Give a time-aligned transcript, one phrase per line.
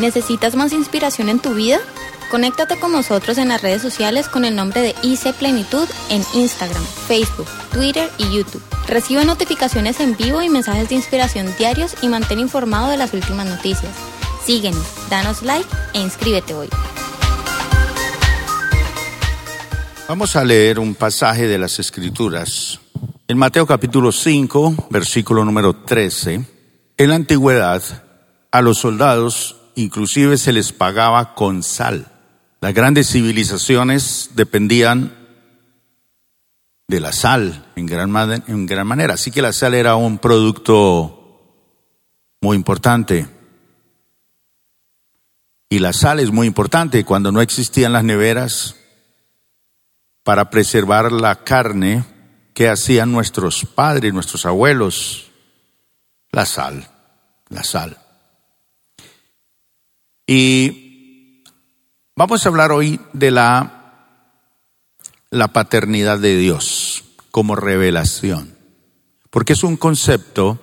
[0.00, 1.78] ¿Necesitas más inspiración en tu vida?
[2.30, 6.82] Conéctate con nosotros en las redes sociales con el nombre de IC Plenitud en Instagram,
[7.06, 8.62] Facebook, Twitter y YouTube.
[8.88, 13.46] Recibe notificaciones en vivo y mensajes de inspiración diarios y mantén informado de las últimas
[13.46, 13.92] noticias.
[14.42, 16.70] Síguenos, danos like e inscríbete hoy.
[20.08, 22.80] Vamos a leer un pasaje de las Escrituras.
[23.28, 26.42] En Mateo capítulo 5, versículo número 13,
[26.96, 27.82] en la antigüedad
[28.50, 32.06] a los soldados inclusive se les pagaba con sal.
[32.60, 35.16] Las grandes civilizaciones dependían
[36.88, 39.14] de la sal en gran, en gran manera.
[39.14, 41.16] Así que la sal era un producto
[42.40, 43.28] muy importante.
[45.68, 47.04] Y la sal es muy importante.
[47.04, 48.76] Cuando no existían las neveras
[50.24, 52.04] para preservar la carne
[52.54, 55.30] que hacían nuestros padres, nuestros abuelos,
[56.32, 56.88] la sal,
[57.48, 57.99] la sal.
[60.32, 60.90] Y
[62.20, 64.04] Vamos a hablar hoy de la,
[65.30, 68.58] la paternidad de Dios como revelación,
[69.30, 70.60] porque es un concepto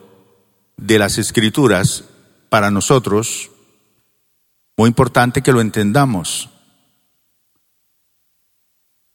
[0.78, 2.04] de las escrituras
[2.50, 3.50] para nosotros
[4.78, 6.52] muy importante que lo entendamos.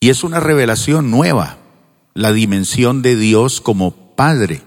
[0.00, 1.58] Y es una revelación nueva,
[2.12, 4.62] la dimensión de Dios como Padre.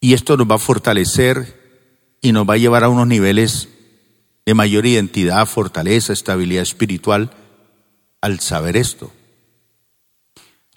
[0.00, 3.70] Y esto nos va a fortalecer y nos va a llevar a unos niveles
[4.46, 7.30] de mayor identidad, fortaleza, estabilidad espiritual
[8.20, 9.12] al saber esto.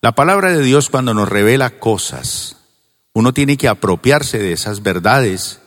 [0.01, 2.57] La palabra de Dios cuando nos revela cosas,
[3.13, 5.59] uno tiene que apropiarse de esas verdades,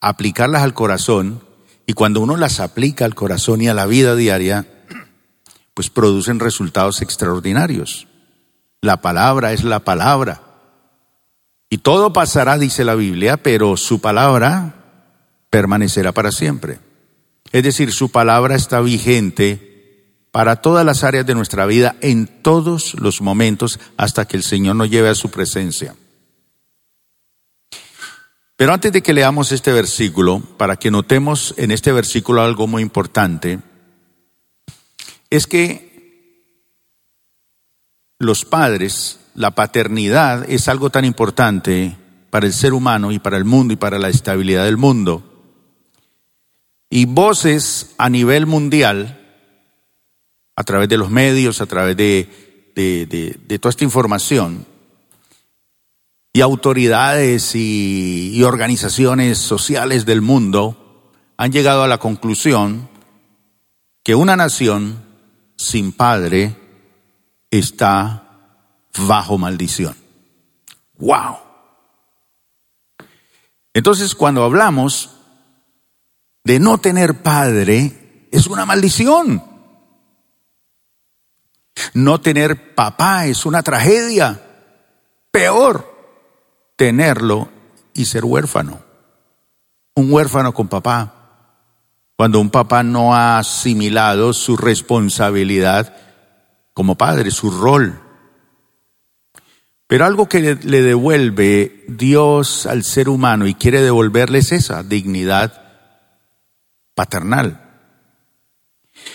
[0.00, 1.42] aplicarlas al corazón
[1.86, 4.66] y cuando uno las aplica al corazón y a la vida diaria,
[5.74, 8.06] pues producen resultados extraordinarios.
[8.80, 10.42] La palabra es la palabra.
[11.70, 14.74] Y todo pasará, dice la Biblia, pero su palabra
[15.50, 16.78] permanecerá para siempre.
[17.52, 19.68] Es decir, su palabra está vigente
[20.30, 24.76] para todas las áreas de nuestra vida en todos los momentos hasta que el Señor
[24.76, 25.94] nos lleve a su presencia.
[28.56, 32.82] Pero antes de que leamos este versículo, para que notemos en este versículo algo muy
[32.82, 33.60] importante,
[35.30, 35.88] es que
[38.18, 41.96] los padres, la paternidad es algo tan importante
[42.30, 45.27] para el ser humano y para el mundo y para la estabilidad del mundo
[46.90, 49.14] y voces a nivel mundial,
[50.56, 52.28] a través de los medios, a través de,
[52.74, 54.66] de, toda esta información,
[56.32, 62.88] y autoridades y, y organizaciones sociales del mundo han llegado a la conclusión
[64.02, 65.04] que una nación
[65.56, 66.56] sin padre
[67.50, 68.28] está
[69.06, 69.96] bajo maldición.
[70.98, 71.36] ¡Wow!
[73.74, 75.17] Entonces, cuando hablamos
[76.44, 79.42] de no tener padre es una maldición.
[81.94, 84.42] No tener papá es una tragedia.
[85.30, 85.94] Peor,
[86.76, 87.48] tenerlo
[87.94, 88.80] y ser huérfano.
[89.94, 91.14] Un huérfano con papá.
[92.16, 95.94] Cuando un papá no ha asimilado su responsabilidad
[96.74, 98.00] como padre, su rol.
[99.86, 105.67] Pero algo que le devuelve Dios al ser humano y quiere devolverle es esa dignidad
[106.98, 107.60] paternal.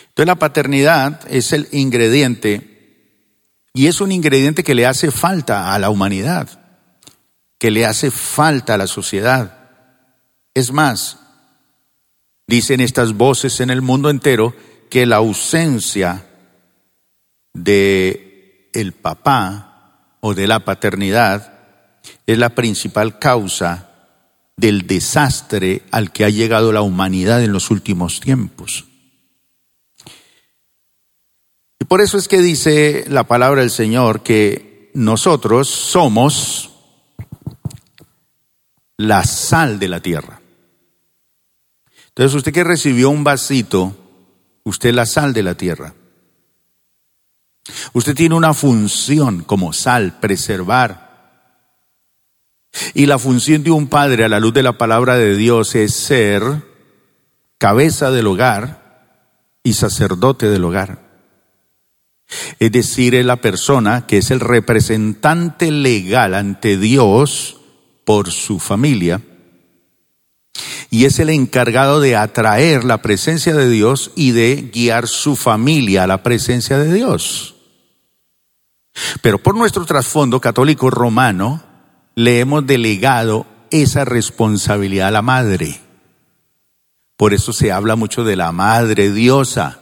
[0.07, 3.19] Entonces la paternidad es el ingrediente
[3.73, 6.47] y es un ingrediente que le hace falta a la humanidad,
[7.59, 9.69] que le hace falta a la sociedad.
[10.53, 11.19] Es más,
[12.47, 14.55] dicen estas voces en el mundo entero
[14.89, 16.25] que la ausencia
[17.53, 21.51] de el papá o de la paternidad
[22.27, 23.89] es la principal causa
[24.55, 28.85] del desastre al que ha llegado la humanidad en los últimos tiempos.
[31.79, 36.71] Y por eso es que dice la palabra del Señor que nosotros somos
[38.97, 40.39] la sal de la tierra.
[42.09, 43.95] Entonces usted que recibió un vasito,
[44.63, 45.93] usted es la sal de la tierra.
[47.93, 51.12] Usted tiene una función como sal, preservar,
[52.93, 55.93] y la función de un padre a la luz de la palabra de Dios es
[55.93, 56.43] ser
[57.57, 59.17] cabeza del hogar
[59.63, 61.03] y sacerdote del hogar.
[62.59, 67.57] Es decir, es la persona que es el representante legal ante Dios
[68.05, 69.21] por su familia
[70.89, 76.03] y es el encargado de atraer la presencia de Dios y de guiar su familia
[76.03, 77.55] a la presencia de Dios.
[79.21, 81.63] Pero por nuestro trasfondo católico romano,
[82.15, 85.79] le hemos delegado esa responsabilidad a la madre.
[87.17, 89.79] Por eso se habla mucho de la madre diosa.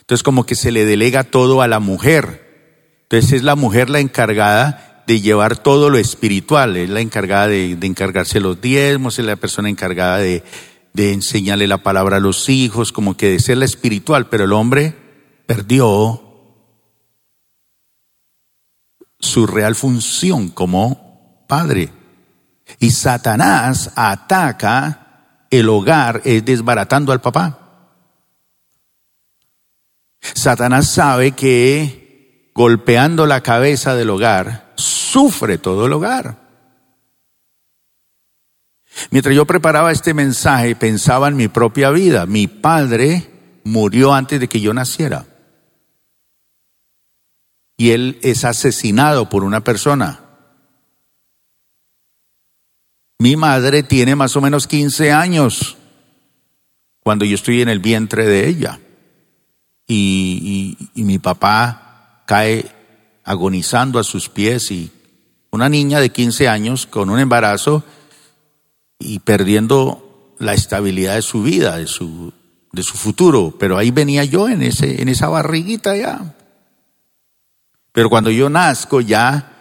[0.00, 3.00] Entonces como que se le delega todo a la mujer.
[3.02, 7.70] Entonces es la mujer la encargada de llevar todo lo espiritual, es la encargada de,
[7.80, 10.42] encargarse los diezmos, es la persona encargada de,
[10.92, 14.52] de enseñarle la palabra a los hijos, como que de ser la espiritual, pero el
[14.52, 14.94] hombre
[15.46, 16.27] perdió
[19.18, 21.92] su real función como padre.
[22.78, 27.58] Y Satanás ataca el hogar es desbaratando al papá.
[30.20, 36.48] Satanás sabe que golpeando la cabeza del hogar, sufre todo el hogar.
[39.10, 42.26] Mientras yo preparaba este mensaje, pensaba en mi propia vida.
[42.26, 43.30] Mi padre
[43.62, 45.24] murió antes de que yo naciera.
[47.78, 50.20] Y él es asesinado por una persona.
[53.20, 55.76] Mi madre tiene más o menos 15 años
[57.02, 58.80] cuando yo estoy en el vientre de ella.
[59.86, 62.70] Y, mi papá cae
[63.24, 64.90] agonizando a sus pies y
[65.50, 67.82] una niña de 15 años con un embarazo
[68.98, 72.32] y perdiendo la estabilidad de su vida, de su,
[72.72, 73.54] de su futuro.
[73.58, 76.36] Pero ahí venía yo en, ese, en esa barriguita ya.
[77.92, 79.52] Pero cuando yo nazco ya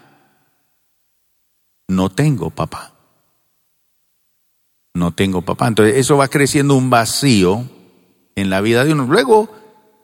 [1.87, 2.93] no tengo papá.
[4.93, 5.67] No tengo papá.
[5.67, 7.65] Entonces eso va creciendo un vacío
[8.35, 9.05] en la vida de uno.
[9.05, 9.49] Luego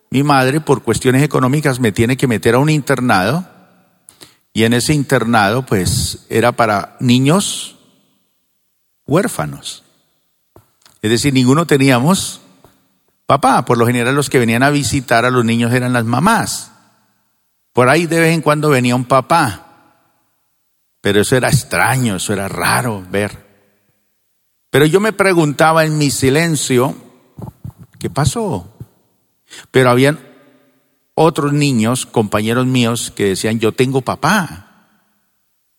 [0.09, 3.47] mi madre por cuestiones económicas me tiene que meter a un internado
[4.53, 7.77] y en ese internado pues era para niños
[9.07, 9.83] huérfanos.
[11.01, 12.41] Es decir, ninguno teníamos
[13.25, 13.65] papá.
[13.65, 16.72] Por lo general los que venían a visitar a los niños eran las mamás.
[17.73, 19.59] Por ahí de vez en cuando venía un papá.
[21.01, 23.45] Pero eso era extraño, eso era raro ver.
[24.69, 26.95] Pero yo me preguntaba en mi silencio,
[27.99, 28.73] ¿qué pasó?
[29.71, 30.19] Pero habían
[31.13, 34.63] otros niños, compañeros míos, que decían, yo tengo papá,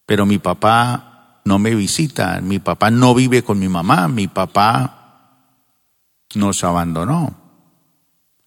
[0.07, 5.05] pero mi papá no me visita, mi papá no vive con mi mamá, mi papá
[6.35, 7.37] nos abandonó.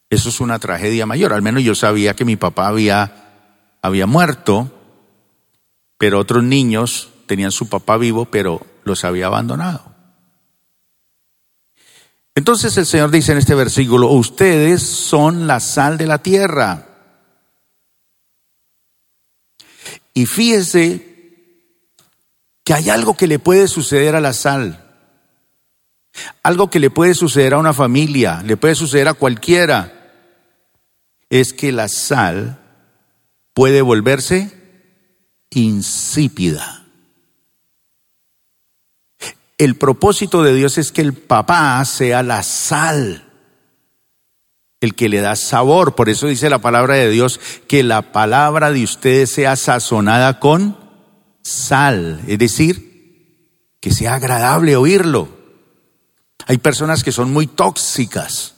[0.09, 1.33] Eso es una tragedia mayor.
[1.33, 3.26] Al menos yo sabía que mi papá había,
[3.87, 4.71] había muerto,
[5.97, 9.95] pero otros niños tenían su papá vivo, pero los había abandonado.
[12.35, 16.87] Entonces el Señor dice en este versículo, ustedes son la sal de la tierra.
[20.13, 21.15] Y fíjese
[22.63, 24.83] que hay algo que le puede suceder a la sal,
[26.43, 29.93] algo que le puede suceder a una familia, le puede suceder a cualquiera,
[31.29, 32.66] es que la sal
[33.57, 34.51] puede volverse
[35.49, 36.85] insípida.
[39.57, 43.27] El propósito de Dios es que el papá sea la sal,
[44.79, 45.95] el que le da sabor.
[45.95, 50.77] Por eso dice la palabra de Dios que la palabra de ustedes sea sazonada con
[51.41, 55.29] sal, es decir, que sea agradable oírlo.
[56.45, 58.53] Hay personas que son muy tóxicas.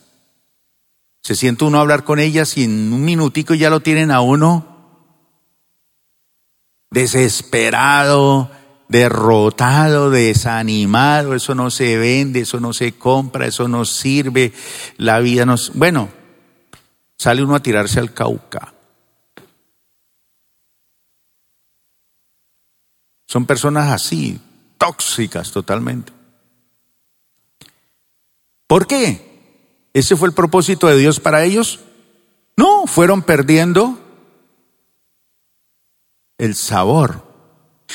[1.22, 4.69] Se siente uno hablar con ellas y en un minutico ya lo tienen a uno
[6.90, 8.50] desesperado,
[8.88, 14.52] derrotado, desanimado, eso no se vende, eso no se compra, eso no sirve,
[14.96, 15.72] la vida nos...
[15.74, 16.08] Bueno,
[17.16, 18.74] sale uno a tirarse al Cauca.
[23.26, 24.40] Son personas así,
[24.76, 26.12] tóxicas totalmente.
[28.66, 29.30] ¿Por qué?
[29.92, 31.78] ¿Ese fue el propósito de Dios para ellos?
[32.56, 33.99] No, fueron perdiendo
[36.40, 37.22] el sabor.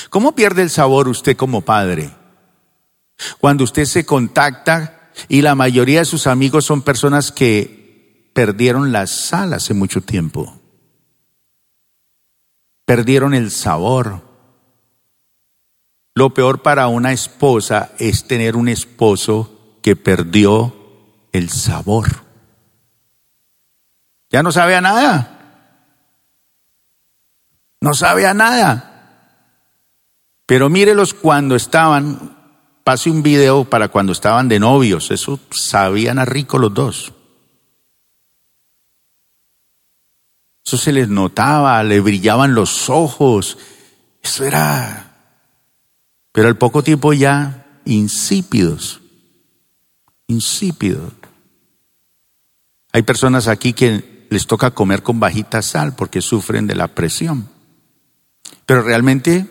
[0.09, 2.11] ¿Cómo pierde el sabor usted como padre?
[3.39, 9.07] Cuando usted se contacta y la mayoría de sus amigos son personas que perdieron la
[9.07, 10.61] sal hace mucho tiempo.
[12.85, 14.21] Perdieron el sabor.
[16.13, 20.75] Lo peor para una esposa es tener un esposo que perdió
[21.31, 22.23] el sabor.
[24.29, 25.34] Ya no sabe a nada.
[27.85, 29.51] No sabe a nada.
[30.47, 32.35] Pero mírelos cuando estaban,
[32.83, 37.13] pase un video para cuando estaban de novios, eso sabían a rico los dos.
[40.65, 43.59] Eso se les notaba, le brillaban los ojos.
[44.23, 45.11] Eso era
[46.31, 48.99] pero al poco tiempo ya insípidos,
[50.25, 51.13] insípidos.
[52.91, 57.53] Hay personas aquí que les toca comer con bajita sal porque sufren de la presión.
[58.65, 59.45] Pero realmente,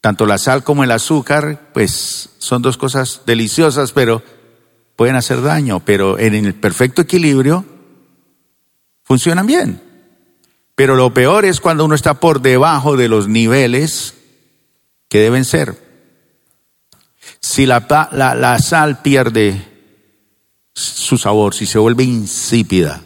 [0.00, 4.22] tanto la sal como el azúcar, pues son dos cosas deliciosas, pero
[4.96, 7.64] pueden hacer daño, pero en el perfecto equilibrio
[9.04, 9.82] funcionan bien.
[10.74, 14.14] Pero lo peor es cuando uno está por debajo de los niveles
[15.08, 15.86] que deben ser.
[17.40, 19.72] Si la, la, sal pierde
[20.74, 23.02] su sabor, si se vuelve insípida,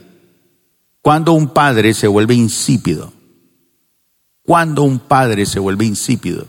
[1.00, 3.12] cuando un padre se vuelve insípido,
[4.50, 6.44] cuando un padre se vuelve insípido,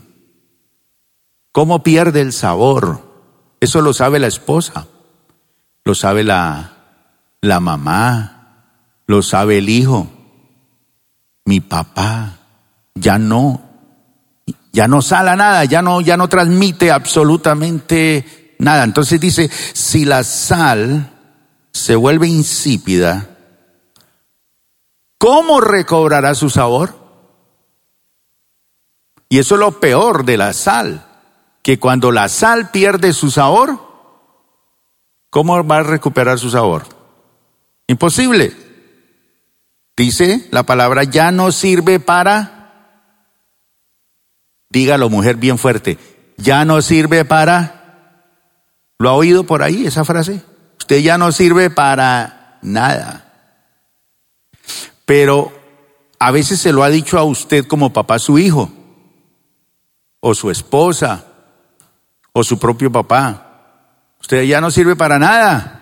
[1.52, 3.00] ¿cómo pierde el sabor?
[3.60, 4.88] Eso lo sabe la esposa,
[5.84, 6.72] lo sabe la,
[7.40, 8.64] la mamá,
[9.06, 10.08] lo sabe el hijo.
[11.44, 12.40] Mi papá
[12.96, 13.62] ya no,
[14.72, 18.82] ya no sala nada, ya no, ya no transmite absolutamente nada.
[18.82, 21.08] Entonces dice, si la sal
[21.70, 23.28] se vuelve insípida,
[25.18, 27.01] ¿cómo recobrará su sabor?
[29.32, 31.06] Y eso es lo peor de la sal
[31.62, 33.80] que cuando la sal pierde su sabor,
[35.30, 36.82] ¿cómo va a recuperar su sabor?
[37.86, 38.54] Imposible.
[39.96, 43.06] Dice la palabra, ya no sirve para,
[44.68, 45.96] dígalo mujer bien fuerte,
[46.36, 48.26] ya no sirve para,
[48.98, 50.42] ¿lo ha oído por ahí esa frase?
[50.78, 53.32] Usted ya no sirve para nada.
[55.06, 55.58] Pero
[56.18, 58.70] a veces se lo ha dicho a usted como papá su hijo,
[60.24, 61.26] o su esposa,
[62.32, 64.14] o su propio papá.
[64.20, 65.80] Usted ya no sirve para nada.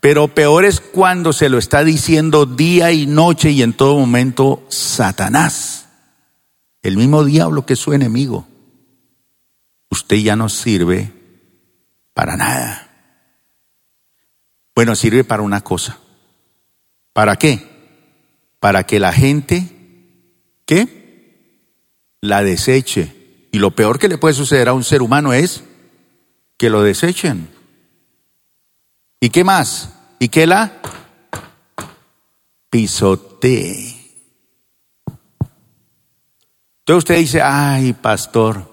[0.00, 4.66] Pero peor es cuando se lo está diciendo día y noche y en todo momento
[4.68, 5.86] Satanás,
[6.82, 8.46] el mismo diablo que es su enemigo.
[9.88, 11.12] Usted ya no sirve
[12.14, 12.88] para nada.
[14.74, 15.98] Bueno, sirve para una cosa.
[17.12, 17.68] ¿Para qué?
[18.58, 19.68] Para que la gente,
[20.66, 21.01] ¿qué?
[22.22, 25.64] La deseche y lo peor que le puede suceder a un ser humano es
[26.56, 27.50] que lo desechen.
[29.20, 29.92] ¿Y qué más?
[30.20, 30.80] ¿Y que la
[32.70, 33.98] pisotee?
[36.78, 38.72] Entonces usted dice, ay, pastor,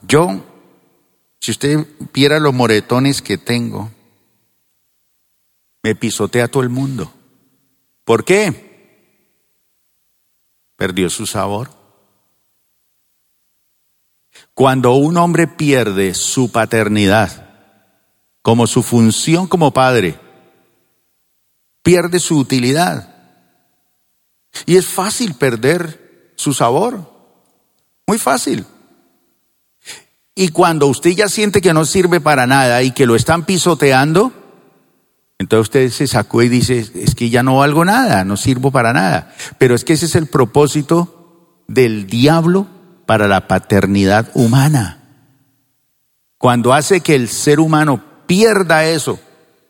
[0.00, 0.42] yo,
[1.40, 3.90] si usted viera los moretones que tengo,
[5.82, 7.12] me pisotea todo el mundo.
[8.04, 8.70] ¿Por qué?
[10.76, 11.81] Perdió su sabor.
[14.54, 17.48] Cuando un hombre pierde su paternidad,
[18.42, 20.18] como su función como padre,
[21.82, 23.08] pierde su utilidad.
[24.66, 27.10] Y es fácil perder su sabor.
[28.06, 28.66] Muy fácil.
[30.34, 34.32] Y cuando usted ya siente que no sirve para nada y que lo están pisoteando,
[35.38, 38.92] entonces usted se sacó y dice, es que ya no valgo nada, no sirvo para
[38.92, 39.34] nada.
[39.58, 42.66] Pero es que ese es el propósito del diablo
[43.06, 44.98] para la paternidad humana.
[46.38, 49.20] Cuando hace que el ser humano pierda eso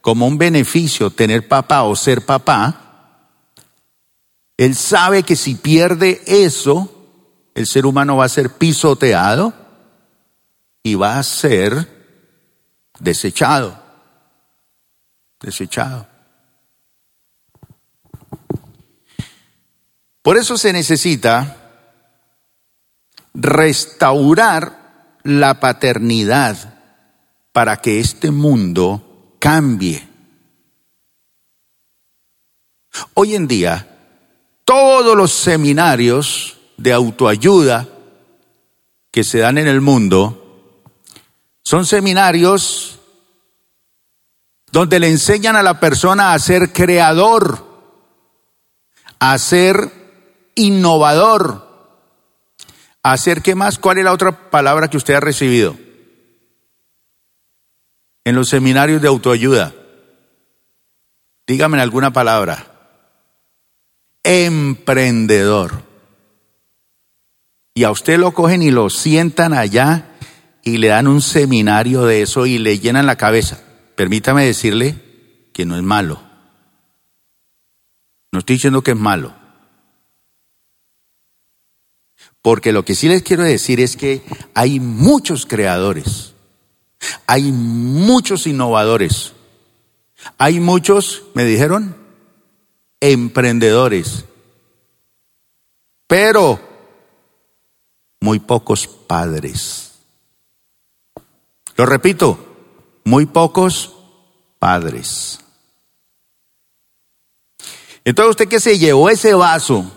[0.01, 2.83] como un beneficio, tener papá o ser papá,
[4.57, 6.91] él sabe que si pierde eso,
[7.55, 9.53] el ser humano va a ser pisoteado
[10.83, 11.89] y va a ser
[12.99, 13.81] desechado.
[15.41, 16.07] Desechado.
[20.23, 21.62] Por eso se necesita
[23.35, 26.57] restaurar la paternidad
[27.53, 30.09] para que este mundo cambie.
[33.15, 33.89] Hoy en día,
[34.65, 37.89] todos los seminarios de autoayuda
[39.11, 40.83] que se dan en el mundo
[41.63, 42.99] son seminarios
[44.71, 47.65] donde le enseñan a la persona a ser creador,
[49.19, 49.93] a ser
[50.55, 51.72] innovador,
[53.03, 53.79] ¿Hacer qué más?
[53.79, 55.77] ¿Cuál es la otra palabra que usted ha recibido?
[58.25, 59.75] En los seminarios de autoayuda.
[61.47, 62.67] Dígame alguna palabra.
[64.23, 65.83] Emprendedor.
[67.75, 70.11] Y a usted lo cogen y lo sientan allá
[70.63, 73.61] y le dan un seminario de eso y le llenan la cabeza.
[73.97, 74.95] Permítame decirle
[75.53, 76.23] que no es malo.
[78.31, 79.42] No estoy diciendo que es malo.
[82.43, 84.23] Porque lo que sí les quiero decir es que
[84.53, 86.35] hay muchos creadores,
[87.27, 89.33] hay muchos innovadores,
[90.39, 91.97] hay muchos, me dijeron,
[93.01, 94.25] emprendedores,
[96.09, 96.61] pero
[98.21, 99.93] muy pocos padres.
[101.77, 102.39] Lo repito,
[103.05, 103.95] muy pocos
[104.59, 105.41] padres.
[108.05, 109.91] Entonces usted que se llevó ese vaso,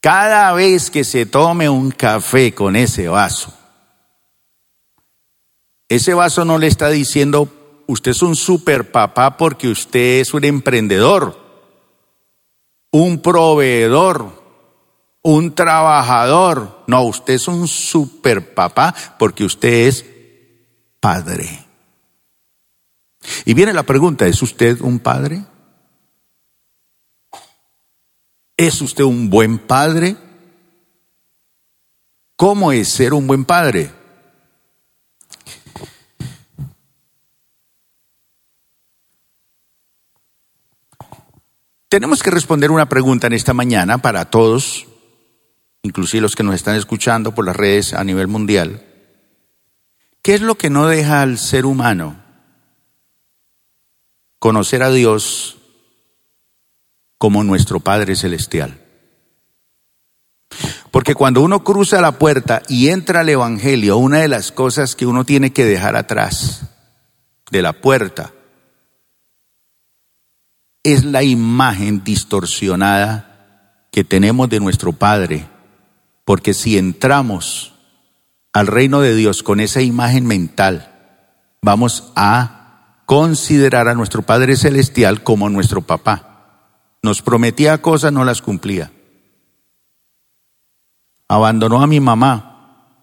[0.00, 3.54] cada vez que se tome un café con ese vaso,
[5.90, 7.48] Ese vaso no le está diciendo,
[7.88, 11.36] usted es un super papá porque usted es un emprendedor,
[12.92, 14.40] un proveedor,
[15.22, 16.84] un trabajador.
[16.86, 20.06] No, usted es un super papá porque usted es
[21.00, 21.66] padre.
[23.44, 25.42] Y viene la pregunta, ¿es usted un padre?
[28.60, 30.18] ¿Es usted un buen padre?
[32.36, 33.90] ¿Cómo es ser un buen padre?
[41.88, 44.86] Tenemos que responder una pregunta en esta mañana para todos,
[45.82, 48.86] inclusive los que nos están escuchando por las redes a nivel mundial.
[50.20, 52.22] ¿Qué es lo que no deja al ser humano
[54.38, 55.59] conocer a Dios
[57.20, 58.80] como nuestro Padre Celestial?
[60.90, 65.04] Porque cuando uno cruza la puerta y entra al Evangelio, una de las cosas que
[65.04, 66.62] uno tiene que dejar atrás
[67.50, 68.32] de la puerta
[70.82, 75.46] es la imagen distorsionada que tenemos de nuestro Padre.
[76.24, 77.74] Porque si entramos
[78.54, 80.90] al reino de Dios con esa imagen mental,
[81.60, 86.29] vamos a considerar a nuestro Padre Celestial como nuestro papá.
[87.02, 88.92] Nos prometía cosas, no las cumplía.
[91.28, 92.96] Abandonó a mi mamá,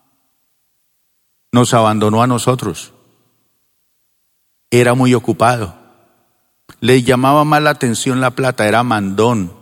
[1.51, 2.94] nos abandonó a nosotros.
[4.70, 5.75] Era muy ocupado.
[6.82, 9.54] Le llamaba más la atención la plata, era mandón.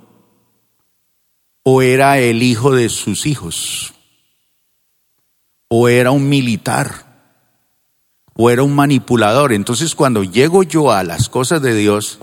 [1.64, 3.96] O era el hijo de sus hijos
[5.68, 7.06] o era un militar,
[8.34, 9.54] o era un manipulador.
[9.54, 12.20] Entonces cuando llego yo a las cosas de Dios,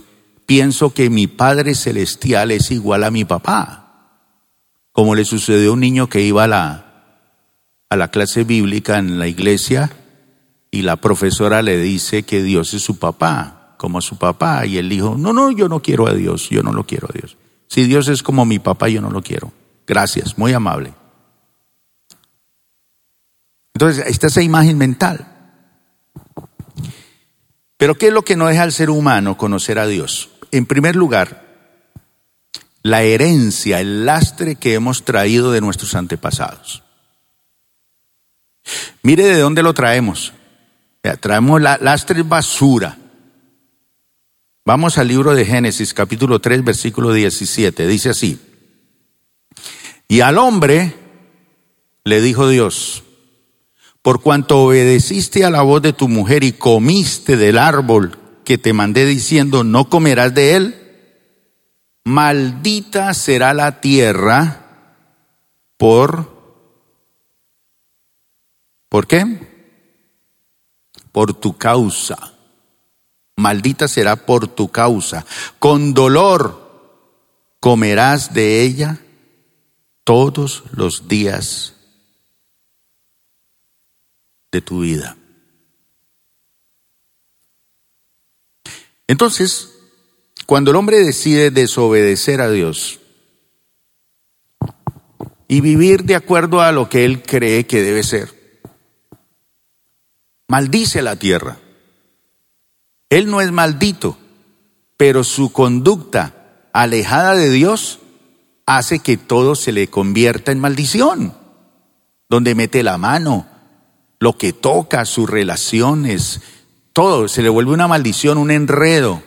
[0.47, 4.19] pienso que mi Padre Celestial es igual a mi papá,
[4.93, 6.93] como le sucedió a un niño que iba a la,
[7.89, 9.91] a la clase bíblica en la iglesia
[10.71, 14.89] y la profesora le dice que Dios es su papá, como su papá, y él
[14.89, 17.37] dijo, no, no, yo no quiero a Dios, yo no lo quiero a Dios.
[17.69, 19.53] Si Dios es como mi papá, yo no lo quiero.
[19.87, 20.95] Gracias, muy amable.
[23.75, 25.27] Entonces, está esa imagen mental.
[27.77, 30.31] Pero ¿qué es lo que no deja al ser humano conocer a Dios?
[30.53, 31.43] En primer lugar,
[32.83, 36.83] la herencia, el lastre que hemos traído de nuestros antepasados.
[39.03, 40.35] Mire de dónde lo traemos.
[41.21, 42.99] traemos la lastre basura.
[44.65, 47.87] Vamos al libro de Génesis, capítulo 3, versículo 17.
[47.87, 48.39] Dice así.
[50.07, 50.95] Y al hombre
[52.05, 53.05] le dijo Dios,
[54.03, 58.73] por cuanto obedeciste a la voz de tu mujer y comiste del árbol que te
[58.73, 60.83] mandé diciendo, no comerás de él,
[62.05, 64.59] maldita será la tierra
[65.77, 66.33] por...
[68.89, 69.25] ¿Por qué?
[71.13, 72.35] Por tu causa.
[73.37, 75.25] Maldita será por tu causa.
[75.59, 76.63] Con dolor
[77.59, 78.99] comerás de ella
[80.05, 81.75] todos los días
[84.51, 85.17] de tu vida.
[89.13, 89.75] Entonces,
[90.47, 92.99] cuando el hombre decide desobedecer a Dios
[95.49, 98.63] y vivir de acuerdo a lo que él cree que debe ser,
[100.49, 101.59] maldice la tierra.
[103.11, 104.17] Él no es maldito,
[104.97, 107.99] pero su conducta alejada de Dios
[108.65, 111.35] hace que todo se le convierta en maldición,
[112.31, 113.47] donde mete la mano,
[114.21, 116.41] lo que toca, sus relaciones,
[116.93, 119.23] todo se le vuelve una maldición, un enredo,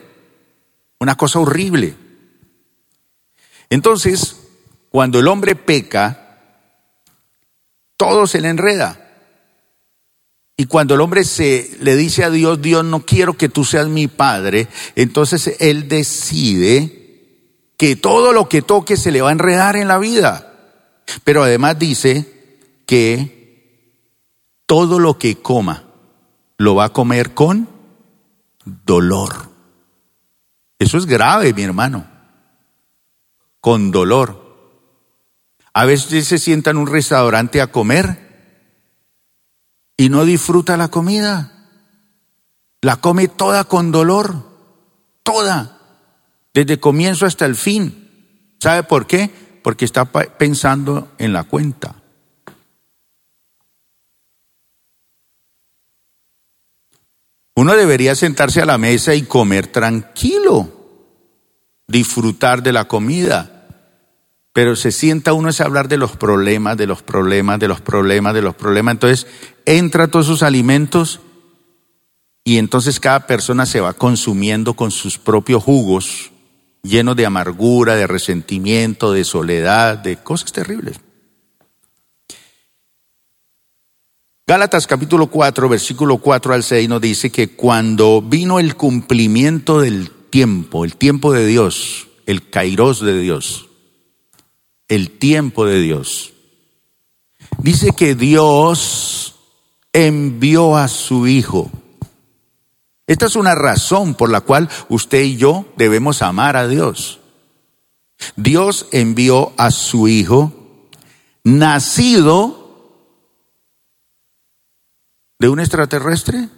[1.00, 1.96] una cosa horrible.
[3.70, 4.36] Entonces,
[4.90, 6.38] cuando el hombre peca,
[7.96, 9.02] todo se le enreda.
[10.56, 13.88] Y cuando el hombre se le dice a Dios, Dios, no quiero que tú seas
[13.88, 17.02] mi padre, entonces él decide
[17.76, 20.54] que todo lo que toque se le va a enredar en la vida.
[21.24, 23.84] Pero además dice que
[24.64, 25.85] todo lo que coma
[26.58, 27.68] lo va a comer con
[28.64, 29.50] dolor.
[30.78, 32.06] Eso es grave, mi hermano.
[33.60, 34.44] Con dolor.
[35.72, 38.26] A veces se sienta en un restaurante a comer
[39.96, 41.52] y no disfruta la comida.
[42.80, 44.44] La come toda con dolor.
[45.22, 45.80] Toda.
[46.54, 48.54] Desde comienzo hasta el fin.
[48.60, 49.60] ¿Sabe por qué?
[49.62, 51.96] Porque está pensando en la cuenta.
[57.56, 60.68] Uno debería sentarse a la mesa y comer tranquilo,
[61.88, 63.66] disfrutar de la comida.
[64.52, 68.34] Pero se sienta uno a hablar de los problemas, de los problemas, de los problemas,
[68.34, 68.92] de los problemas.
[68.92, 69.26] Entonces
[69.64, 71.20] entra todos sus alimentos
[72.44, 76.32] y entonces cada persona se va consumiendo con sus propios jugos,
[76.82, 81.00] llenos de amargura, de resentimiento, de soledad, de cosas terribles.
[84.48, 90.08] Gálatas capítulo 4, versículo 4 al 6 nos dice que cuando vino el cumplimiento del
[90.30, 93.68] tiempo, el tiempo de Dios, el kairos de Dios,
[94.86, 96.32] el tiempo de Dios,
[97.58, 99.34] dice que Dios
[99.92, 101.68] envió a su Hijo.
[103.08, 107.18] Esta es una razón por la cual usted y yo debemos amar a Dios.
[108.36, 110.52] Dios envió a su Hijo,
[111.42, 112.65] nacido
[115.38, 116.48] ¿De un extraterrestre?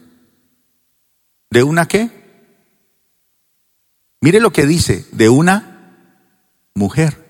[1.50, 2.10] ¿De una qué?
[4.20, 6.28] Mire lo que dice, de una
[6.74, 7.26] mujer.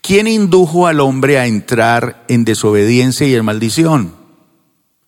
[0.00, 4.16] ¿Quién indujo al hombre a entrar en desobediencia y en maldición?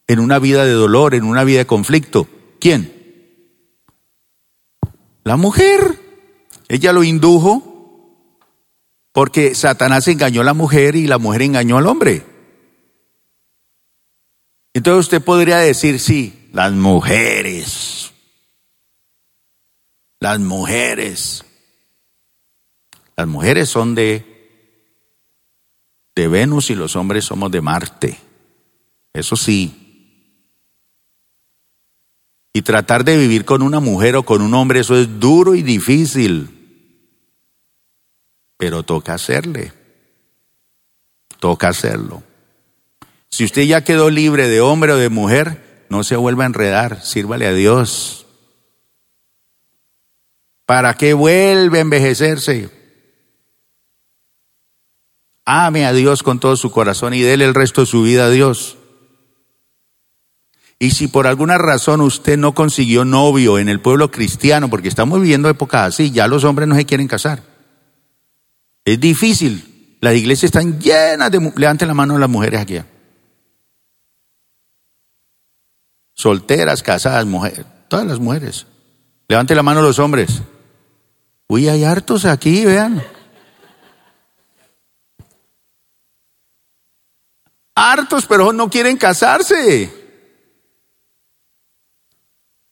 [0.07, 2.29] En una vida de dolor, en una vida de conflicto.
[2.61, 2.92] ¿Quién?
[5.22, 6.00] La mujer.
[6.68, 7.74] Ella lo indujo
[9.12, 12.33] porque Satanás engañó a la mujer y la mujer engañó al hombre.
[14.74, 18.12] Entonces usted podría decir, sí, las mujeres,
[20.18, 21.44] las mujeres,
[23.16, 24.26] las mujeres son de,
[26.16, 28.18] de Venus y los hombres somos de Marte.
[29.12, 29.80] Eso sí.
[32.52, 35.62] Y tratar de vivir con una mujer o con un hombre, eso es duro y
[35.62, 36.50] difícil.
[38.56, 39.72] Pero toca hacerle.
[41.38, 42.24] Toca hacerlo.
[43.34, 47.02] Si usted ya quedó libre de hombre o de mujer, no se vuelva a enredar,
[47.02, 48.26] sírvale a Dios.
[50.64, 52.70] ¿Para qué vuelve a envejecerse?
[55.44, 58.30] Ame a Dios con todo su corazón y déle el resto de su vida a
[58.30, 58.78] Dios.
[60.78, 65.20] Y si por alguna razón usted no consiguió novio en el pueblo cristiano, porque estamos
[65.20, 67.42] viviendo épocas así, ya los hombres no se quieren casar.
[68.84, 69.96] Es difícil.
[70.00, 71.52] Las iglesias están llenas de...
[71.56, 72.78] Levanten la mano a las mujeres aquí
[76.14, 78.66] solteras, casadas, mujeres, todas las mujeres.
[79.29, 80.42] Levante la mano los hombres.
[81.48, 83.03] Uy, hay hartos aquí, vean.
[87.74, 89.92] Hartos, pero no quieren casarse.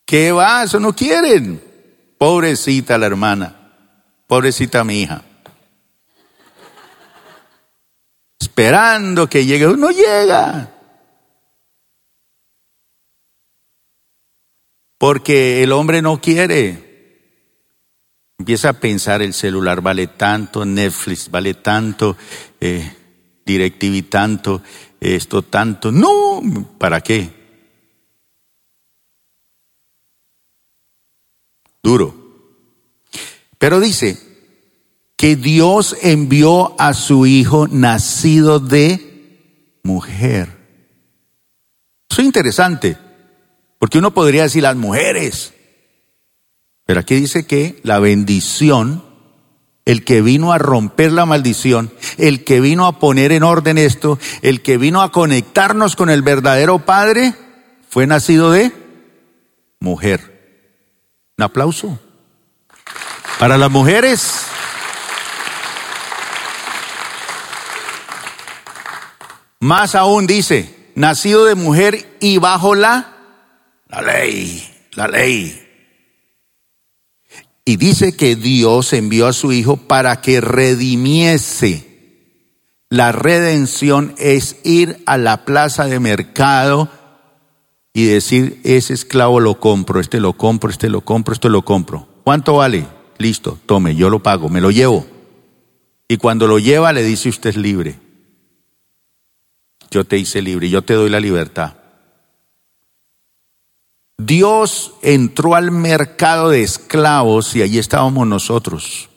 [0.07, 0.63] ¿Qué va?
[0.63, 1.63] Eso no quieren.
[2.19, 3.57] Pobrecita la hermana.
[4.27, 5.23] Pobrecita mi hija.
[8.39, 9.67] Esperando que llegue.
[9.77, 10.71] No llega.
[15.03, 17.19] Porque el hombre no quiere.
[18.38, 22.17] Empieza a pensar, el celular vale tanto, Netflix vale tanto,
[22.61, 22.88] eh,
[23.45, 24.62] DirecTV tanto,
[25.01, 25.91] esto tanto.
[25.91, 26.41] No,
[26.79, 27.29] ¿para qué?
[31.83, 32.15] Duro.
[33.59, 34.21] Pero dice
[35.17, 40.49] que Dios envió a su hijo nacido de mujer.
[42.09, 43.02] Eso es interesante.
[43.83, 45.55] Porque uno podría decir las mujeres.
[46.87, 49.05] Pero aquí dice que la bendición,
[49.85, 54.21] el que vino a romper la maldición, el que vino a poner en orden esto,
[54.42, 57.35] el que vino a conectarnos con el verdadero Padre,
[57.90, 58.71] fue nacido de
[59.81, 61.33] mujer.
[61.37, 61.99] Un aplauso.
[63.40, 64.45] Para las mujeres.
[69.59, 73.12] Más aún dice, nacido de mujer y bajo la
[73.93, 75.69] la ley, la ley.
[77.65, 81.89] Y dice que Dios envió a su Hijo para que redimiese.
[82.89, 86.89] La redención es ir a la plaza de mercado
[87.93, 92.09] y decir, ese esclavo lo compro, este lo compro, este lo compro, este lo compro.
[92.25, 92.87] ¿Cuánto vale?
[93.19, 95.07] Listo, tome, yo lo pago, me lo llevo.
[96.09, 97.99] Y cuando lo lleva le dice usted es libre.
[99.91, 101.82] Yo te hice libre, yo te doy la libertad.
[104.18, 109.09] Dios entró al mercado de esclavos y allí estábamos nosotros.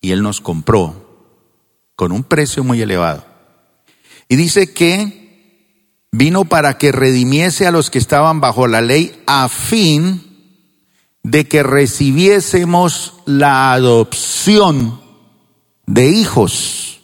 [0.00, 1.08] Y Él nos compró
[1.96, 3.24] con un precio muy elevado.
[4.28, 5.18] Y dice que
[6.12, 10.24] vino para que redimiese a los que estaban bajo la ley a fin
[11.22, 15.00] de que recibiésemos la adopción
[15.86, 17.00] de hijos.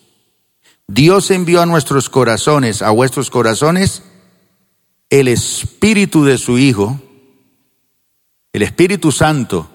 [0.86, 4.02] Dios envió a nuestros corazones, a vuestros corazones,
[5.20, 7.00] el Espíritu de su Hijo,
[8.52, 9.70] el Espíritu Santo,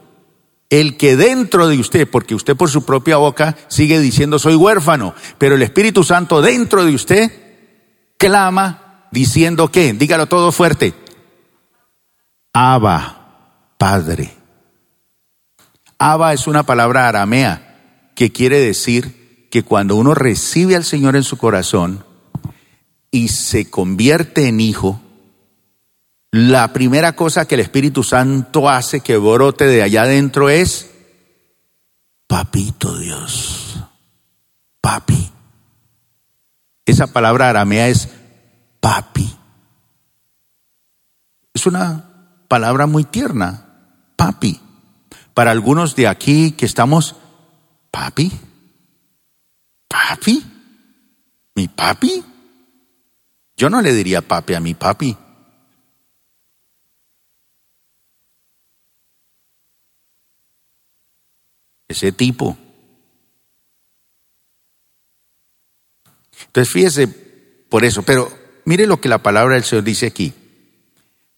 [0.69, 5.15] el que dentro de usted, porque usted por su propia boca sigue diciendo soy huérfano,
[5.37, 7.31] pero el Espíritu Santo dentro de usted
[8.17, 10.93] clama diciendo que, dígalo todo fuerte,
[12.51, 14.33] Abba, Padre.
[15.97, 21.23] Abba es una palabra aramea que quiere decir que cuando uno recibe al Señor en
[21.23, 22.03] su corazón
[23.09, 25.01] y se convierte en hijo,
[26.31, 30.91] la primera cosa que el Espíritu Santo hace que brote de allá adentro es,
[32.27, 33.79] papito Dios,
[34.81, 35.31] papi.
[36.85, 38.09] Esa palabra aramea es
[38.79, 39.35] papi.
[41.53, 43.65] Es una palabra muy tierna,
[44.15, 44.59] papi.
[45.33, 47.15] Para algunos de aquí que estamos,
[47.89, 48.31] papi,
[49.87, 50.43] papi,
[51.55, 52.23] mi papi.
[53.57, 55.17] Yo no le diría papi a mi papi.
[61.89, 62.57] Ese tipo.
[66.45, 67.07] Entonces fíjese
[67.67, 68.31] por eso, pero
[68.63, 70.33] mire lo que la palabra del Señor dice aquí,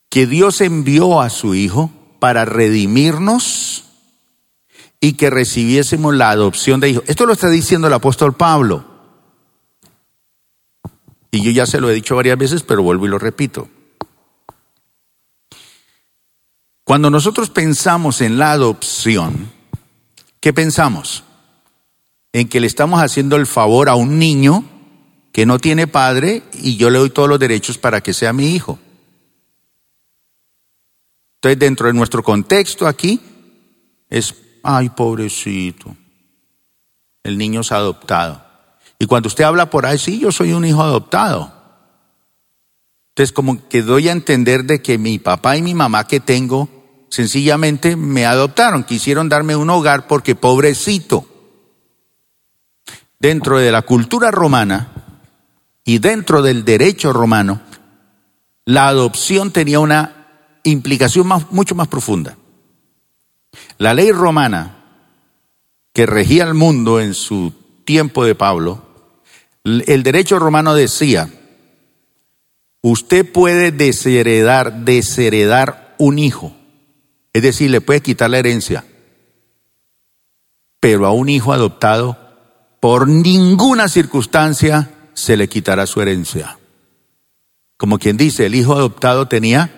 [0.10, 3.86] que Dios envió a su Hijo para redimirnos
[5.00, 7.04] y que recibiésemos la adopción de hijo.
[7.08, 8.86] Esto lo está diciendo el apóstol Pablo.
[11.32, 13.68] Y yo ya se lo he dicho varias veces, pero vuelvo y lo repito.
[16.84, 19.52] Cuando nosotros pensamos en la adopción,
[20.42, 21.24] ¿Qué pensamos?
[22.34, 24.66] En que le estamos haciendo el favor a un niño
[25.32, 28.56] que no tiene padre y yo le doy todos los derechos para que sea mi
[28.56, 28.80] hijo.
[31.36, 33.22] Entonces, dentro de nuestro contexto aquí,
[34.10, 35.96] es, ay, pobrecito,
[37.24, 38.44] el niño es adoptado.
[38.98, 41.54] Y cuando usted habla por ahí, sí, yo soy un hijo adoptado.
[43.10, 46.81] Entonces, como que doy a entender de que mi papá y mi mamá que tengo
[47.12, 51.28] sencillamente me adoptaron, quisieron darme un hogar porque pobrecito.
[53.20, 54.88] Dentro de la cultura romana
[55.84, 57.62] y dentro del derecho romano,
[58.66, 62.38] la adopción tenía una implicación mucho más profunda.
[63.78, 64.78] La ley romana
[65.94, 68.82] que regía el mundo en su tiempo de Pablo,
[69.64, 71.30] el derecho romano decía,
[72.82, 76.56] usted puede desheredar, desheredar un hijo
[77.34, 78.86] es decir, le puede quitar la herencia.
[80.80, 82.18] Pero a un hijo adoptado,
[82.80, 86.58] por ninguna circunstancia se le quitará su herencia.
[87.78, 89.72] Como quien dice, el hijo adoptado tenía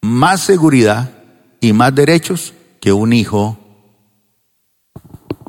[0.00, 1.12] más seguridad
[1.60, 3.58] y más derechos que un hijo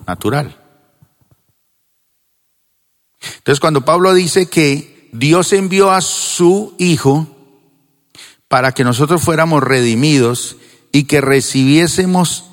[0.06, 0.58] natural.
[3.38, 7.28] Entonces, cuando Pablo dice que Dios envió a su hijo
[8.48, 10.58] para que nosotros fuéramos redimidos
[10.98, 12.46] y que recibiésemos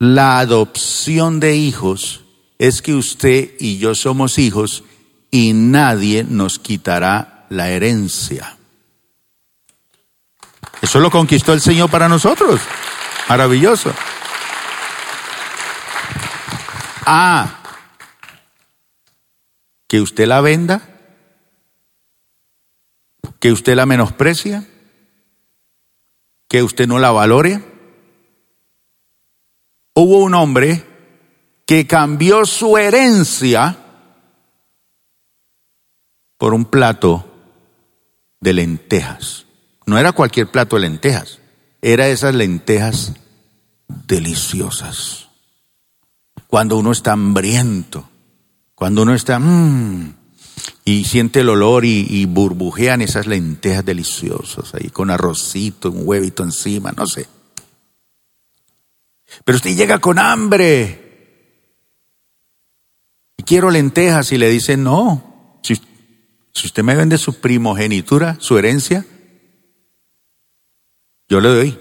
[0.00, 2.24] la adopción de hijos,
[2.58, 4.82] es que usted y yo somos hijos
[5.30, 8.56] y nadie nos quitará la herencia.
[10.82, 12.60] Eso lo conquistó el Señor para nosotros.
[13.28, 13.94] Maravilloso.
[17.06, 17.60] Ah,
[19.86, 20.82] que usted la venda,
[23.38, 24.66] que usted la menosprecia,
[26.48, 27.62] que usted no la valore.
[29.94, 30.84] Hubo un hombre
[31.66, 33.76] que cambió su herencia
[36.38, 37.24] por un plato
[38.40, 39.46] de lentejas.
[39.86, 41.40] No era cualquier plato de lentejas,
[41.80, 43.14] era esas lentejas
[43.88, 45.28] deliciosas.
[46.46, 48.08] Cuando uno está hambriento,
[48.74, 50.15] cuando uno está, mmm,
[50.88, 56.92] y siente el olor y, burbujean esas lentejas deliciosas ahí con arrocito, un huevito encima,
[56.92, 57.26] no sé.
[59.44, 61.02] Pero usted llega con hambre
[63.36, 65.74] y quiero lentejas y le dice, no, si,
[66.54, 69.04] si usted me vende su primogenitura, su herencia,
[71.28, 71.80] yo le doy.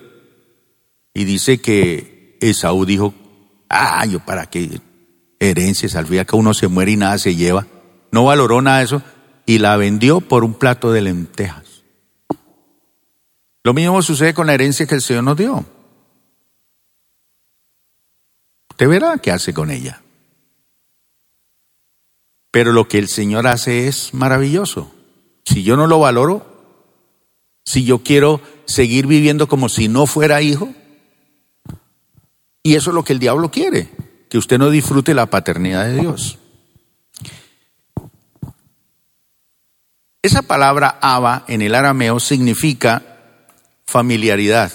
[1.13, 3.13] Y dice que Esaú dijo,
[3.69, 4.81] ah, yo para qué
[5.39, 7.67] herencias, al fin uno se muere y nada se lleva
[8.11, 9.01] no valoró nada de eso
[9.45, 11.83] y la vendió por un plato de lentejas.
[13.63, 15.65] Lo mismo sucede con la herencia que el Señor nos dio.
[18.69, 20.01] Usted verá qué hace con ella.
[22.51, 24.91] Pero lo que el Señor hace es maravilloso.
[25.45, 26.45] Si yo no lo valoro,
[27.65, 30.73] si yo quiero seguir viviendo como si no fuera hijo,
[32.63, 33.89] y eso es lo que el diablo quiere,
[34.29, 36.39] que usted no disfrute la paternidad de Dios.
[40.25, 43.03] Esa palabra Abba en el arameo significa
[43.85, 44.71] familiaridad,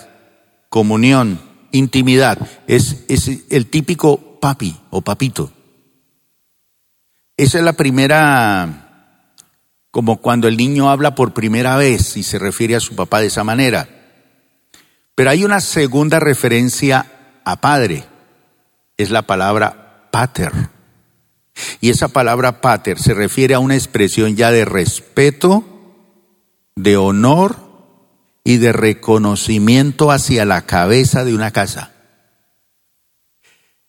[0.69, 1.41] comunión,
[1.73, 2.39] intimidad.
[2.69, 3.05] Es,
[3.51, 5.51] el típico papi o papito.
[7.37, 9.33] Esa es la primera
[9.91, 13.27] como cuando el niño habla por primera vez y se refiere a su papá de
[13.27, 13.89] esa manera.
[15.17, 18.05] Pero hay una segunda referencia a padre,
[18.97, 20.53] es la palabra pater.
[21.81, 25.65] Y esa palabra pater se refiere a una expresión ya de respeto,
[26.77, 27.57] de honor
[28.45, 31.93] y de reconocimiento hacia la cabeza de una casa.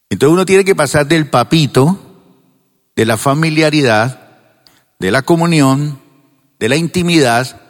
[0.09, 1.97] Entonces uno tiene que pasar del papito,
[2.95, 4.19] de la familiaridad,
[4.99, 5.99] de la comunión,
[6.59, 7.61] de la intimidad,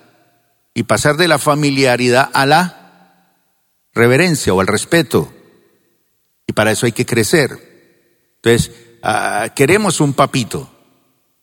[0.73, 3.37] y pasar de la familiaridad a la
[3.93, 5.31] reverencia o al respeto.
[6.47, 8.35] Y para eso hay que crecer.
[8.37, 8.71] Entonces,
[9.03, 10.69] ah, queremos un papito,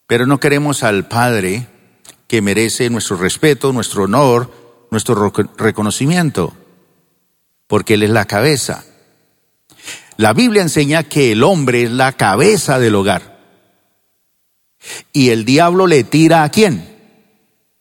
[0.06, 1.66] pero no queremos al Padre
[2.26, 6.54] que merece nuestro respeto, nuestro honor, nuestro reconocimiento,
[7.66, 8.84] porque Él es la cabeza.
[10.16, 13.38] La Biblia enseña que el hombre es la cabeza del hogar.
[15.12, 16.96] Y el diablo le tira a quién?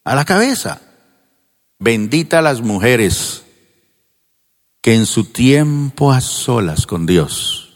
[0.04, 0.82] A la cabeza.
[1.80, 3.44] Bendita las mujeres
[4.82, 7.67] que en su tiempo a solas con Dios,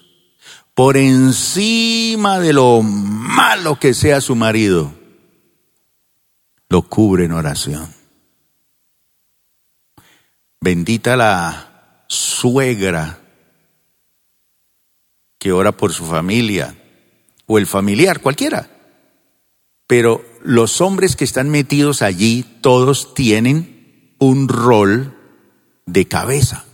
[0.74, 4.94] por encima de lo malo que sea su marido,
[6.70, 7.94] lo cubre en oración.
[10.62, 13.20] Bendita la suegra
[15.42, 16.76] que ora por su familia,
[17.48, 18.70] o el familiar, cualquiera.
[19.88, 25.18] Pero los hombres que están metidos allí, todos tienen un rol
[25.88, 26.66] de cabeza.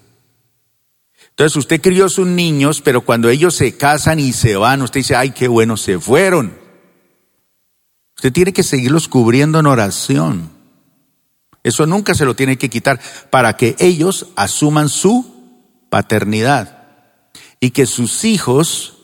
[1.38, 5.15] Entonces usted crió sus niños, pero cuando ellos se casan y se van, usted dice,
[5.15, 6.58] ay, qué bueno, se fueron.
[8.15, 10.50] Usted tiene que seguirlos cubriendo en oración.
[11.62, 16.86] Eso nunca se lo tiene que quitar para que ellos asuman su paternidad
[17.60, 18.97] y que sus hijos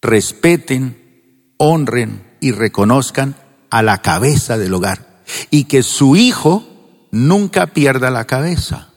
[0.00, 3.34] respeten, honren y reconozcan
[3.68, 8.91] a la cabeza del hogar y que su hijo nunca pierda la cabeza.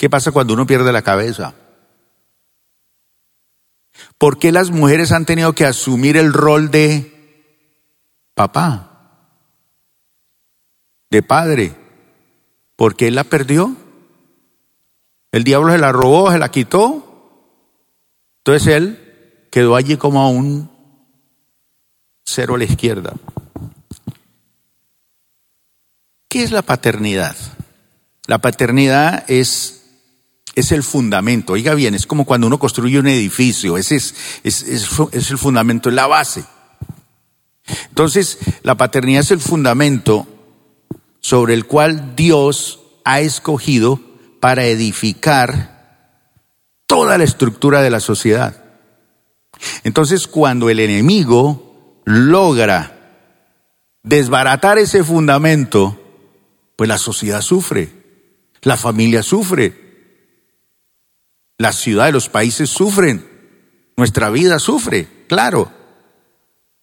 [0.00, 1.52] ¿Qué pasa cuando uno pierde la cabeza?
[4.16, 7.52] ¿Por qué las mujeres han tenido que asumir el rol de
[8.32, 9.26] papá,
[11.10, 11.76] de padre?
[12.76, 13.76] ¿Porque él la perdió?
[15.32, 17.52] El diablo se la robó, se la quitó.
[18.38, 20.70] Entonces él quedó allí como a un
[22.24, 23.12] cero a la izquierda.
[26.26, 27.36] ¿Qué es la paternidad?
[28.26, 29.79] La paternidad es,
[30.54, 31.54] es el fundamento.
[31.54, 33.76] Oiga bien, es como cuando uno construye un edificio.
[33.76, 36.44] Ese es, es, el fundamento, es la base.
[37.88, 40.26] Entonces, la paternidad es el fundamento
[41.20, 44.00] sobre el cual Dios ha escogido
[44.40, 46.16] para edificar
[46.86, 48.64] toda la estructura de la sociedad.
[49.84, 52.96] Entonces, cuando el enemigo logra
[54.02, 56.00] desbaratar ese fundamento,
[56.76, 57.90] pues la sociedad sufre,
[58.62, 59.89] la familia sufre,
[61.60, 63.22] la ciudad de los países sufren,
[63.94, 65.70] nuestra vida sufre, claro,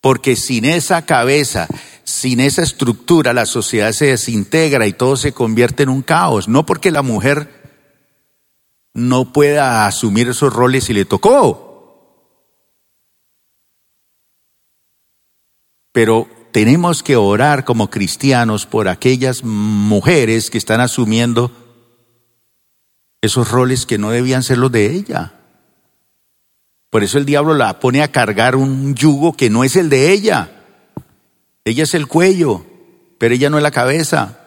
[0.02, 1.68] porque sin esa cabeza,
[2.04, 6.48] sin esa estructura la sociedad se desintegra y todo se convierte en un caos.
[6.48, 7.50] No porque la mujer
[8.94, 12.38] no pueda asumir esos roles si le tocó.
[15.92, 21.67] Pero tenemos que orar como cristianos por aquellas mujeres que están asumiendo
[23.22, 25.34] esos roles que no debían ser los de ella.
[26.90, 30.12] Por eso el diablo la pone a cargar un yugo que no es el de
[30.12, 30.52] ella.
[31.66, 32.66] Ella es el cuello,
[33.18, 34.40] pero ella no es la cabeza.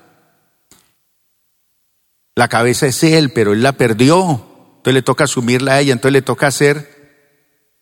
[2.35, 4.46] La cabeza es él, pero él la perdió.
[4.76, 7.00] Entonces le toca asumirla a ella, entonces le toca hacer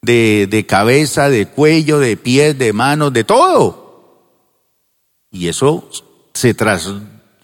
[0.02, 3.88] de, de cabeza, de cuello, de pies, de manos, de todo.
[5.30, 5.88] Y eso
[6.34, 6.54] se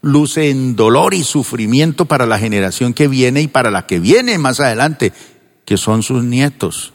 [0.04, 4.36] trasluce en dolor y sufrimiento para la generación que viene y para la que viene
[4.36, 5.14] más adelante,
[5.64, 6.92] que son sus nietos.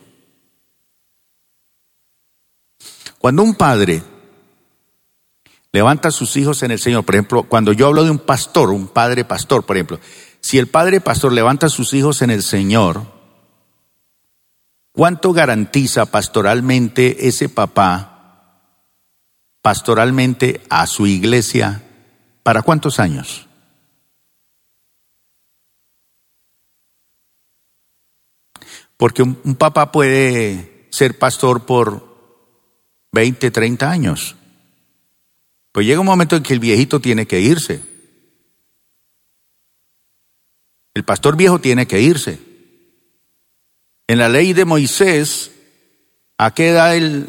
[3.18, 4.04] Cuando un padre
[5.72, 7.04] levanta a sus hijos en el Señor.
[7.04, 10.00] Por ejemplo, cuando yo hablo de un pastor, un padre pastor, por ejemplo,
[10.40, 13.12] si el padre pastor levanta a sus hijos en el Señor,
[14.92, 18.62] ¿cuánto garantiza pastoralmente ese papá,
[19.64, 21.89] pastoralmente a su iglesia,
[22.50, 23.48] para cuántos años?
[28.98, 32.42] Porque un, un papá puede ser pastor por
[33.12, 34.36] 20, 30 años.
[35.72, 37.84] Pues llega un momento en que el viejito tiene que irse.
[40.96, 42.40] El pastor viejo tiene que irse.
[44.08, 45.52] En la ley de Moisés,
[46.40, 47.28] ¿a qué edad el,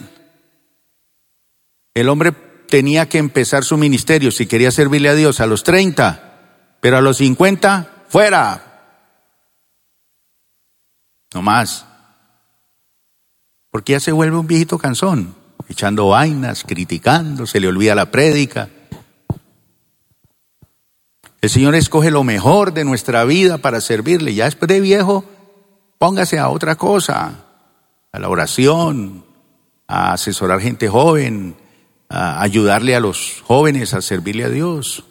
[1.92, 2.32] el hombre
[2.70, 7.00] tenía que empezar su ministerio si quería servirle a Dios a los 30, pero a
[7.02, 8.96] los 50, fuera.
[11.34, 11.84] No más.
[13.70, 15.34] Porque ya se vuelve un viejito cansón,
[15.68, 18.70] echando vainas, criticando, se le olvida la prédica.
[21.40, 24.34] El Señor escoge lo mejor de nuestra vida para servirle.
[24.34, 25.24] Ya después de viejo,
[25.98, 27.44] póngase a otra cosa,
[28.12, 29.24] a la oración,
[29.86, 31.56] a asesorar gente joven,
[32.10, 35.04] a ayudarle a los jóvenes a servirle a Dios.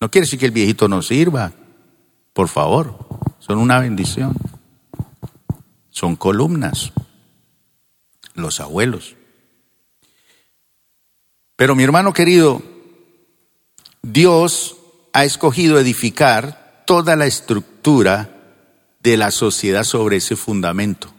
[0.00, 1.52] No quiere decir que el viejito no sirva,
[2.32, 2.96] por favor,
[3.40, 4.36] son una bendición.
[5.90, 6.92] Son columnas,
[8.34, 9.16] los abuelos.
[11.56, 12.62] Pero mi hermano querido,
[14.00, 14.76] Dios
[15.12, 18.30] ha escogido edificar toda la estructura
[19.02, 21.12] de la sociedad sobre ese fundamento.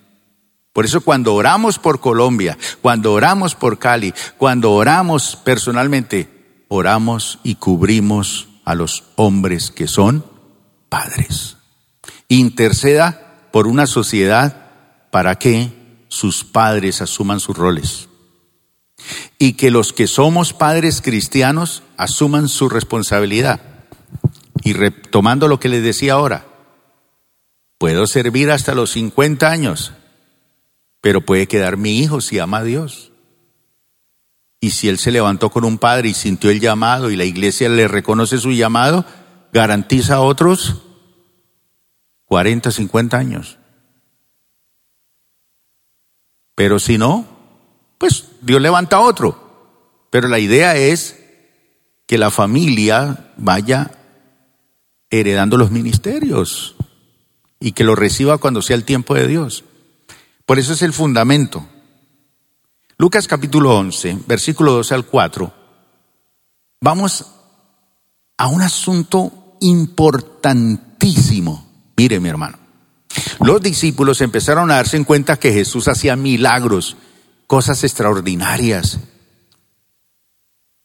[0.73, 7.55] Por eso cuando oramos por Colombia, cuando oramos por Cali, cuando oramos personalmente, oramos y
[7.55, 10.25] cubrimos a los hombres que son
[10.87, 11.57] padres.
[12.29, 15.71] Interceda por una sociedad para que
[16.07, 18.07] sus padres asuman sus roles.
[19.37, 23.59] Y que los que somos padres cristianos asuman su responsabilidad.
[24.63, 26.45] Y retomando lo que les decía ahora,
[27.77, 29.93] puedo servir hasta los 50 años,
[31.01, 33.11] pero puede quedar mi hijo si ama a Dios.
[34.59, 37.67] Y si él se levantó con un padre y sintió el llamado y la iglesia
[37.67, 39.03] le reconoce su llamado,
[39.51, 40.83] garantiza a otros
[42.25, 43.57] 40, 50 años.
[46.53, 47.25] Pero si no,
[47.97, 50.05] pues Dios levanta a otro.
[50.11, 51.17] Pero la idea es
[52.05, 53.91] que la familia vaya
[55.09, 56.75] heredando los ministerios
[57.59, 59.63] y que lo reciba cuando sea el tiempo de Dios.
[60.51, 61.65] Por eso es el fundamento.
[62.97, 65.53] Lucas capítulo 11, versículo 2 al 4.
[66.81, 67.25] Vamos
[68.35, 71.93] a un asunto importantísimo.
[71.95, 72.57] Mire, mi hermano.
[73.39, 76.97] Los discípulos empezaron a darse en cuenta que Jesús hacía milagros,
[77.47, 78.99] cosas extraordinarias.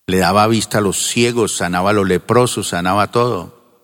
[0.07, 3.83] Le daba vista a los ciegos, sanaba a los leprosos, sanaba todo.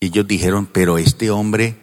[0.00, 1.81] Ellos dijeron, pero este hombre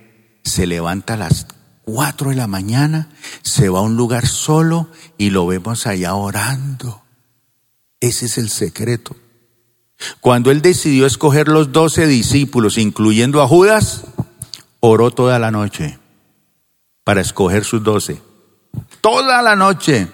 [0.50, 1.48] se levanta a las
[1.86, 3.10] cuatro de la mañana,
[3.42, 7.02] se va a un lugar solo y lo vemos allá orando.
[8.00, 9.16] Ese es el secreto.
[10.22, 14.06] Cuando él decidió escoger los doce discípulos, incluyendo a Judas,
[14.80, 16.00] oró toda la noche
[17.04, 18.22] para escoger sus doce.
[19.02, 20.08] Toda la noche,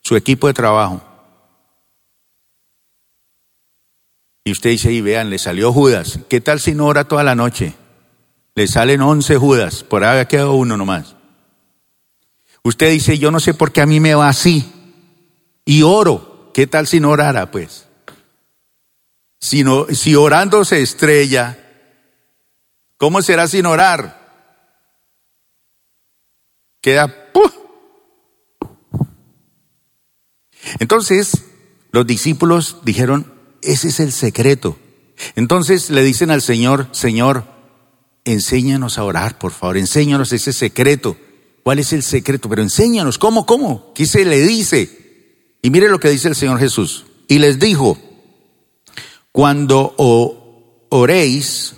[0.00, 1.02] su equipo de trabajo.
[4.44, 6.20] Y usted dice, y vean, le salió Judas.
[6.28, 7.74] ¿Qué tal si no ora toda la noche?
[8.56, 11.14] Le salen once Judas, por ahí ha quedado uno nomás.
[12.62, 14.72] Usted dice, yo no sé por qué a mí me va así.
[15.66, 16.50] Y oro.
[16.54, 17.86] ¿Qué tal si no orara, pues?
[19.38, 21.58] Si, si orando se estrella,
[22.96, 24.26] ¿cómo será sin orar?
[26.80, 27.14] Queda...
[30.78, 31.44] Entonces,
[31.92, 34.78] los discípulos dijeron, ese es el secreto.
[35.34, 37.55] Entonces le dicen al Señor, Señor,
[38.26, 41.16] enséñanos a orar, por favor, enséñanos ese secreto.
[41.62, 42.48] ¿Cuál es el secreto?
[42.48, 43.92] Pero enséñanos, ¿cómo, cómo?
[43.94, 45.56] ¿Qué se le dice?
[45.62, 47.06] Y mire lo que dice el Señor Jesús.
[47.28, 47.96] Y les dijo,
[49.32, 49.94] cuando
[50.90, 51.74] oréis,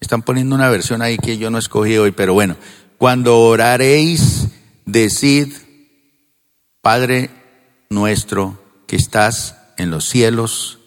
[0.00, 2.56] están poniendo una versión ahí que yo no escogí hoy, pero bueno,
[2.98, 4.48] cuando oraréis,
[4.84, 5.52] decid,
[6.80, 7.30] Padre
[7.88, 10.78] nuestro que estás en los cielos,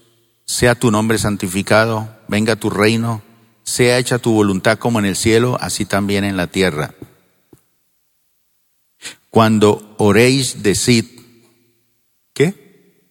[0.46, 3.22] sea tu nombre santificado, venga tu reino
[3.64, 6.94] sea hecha tu voluntad como en el cielo, así también en la tierra.
[9.30, 11.06] Cuando oréis, decid,
[12.34, 13.02] ¿qué?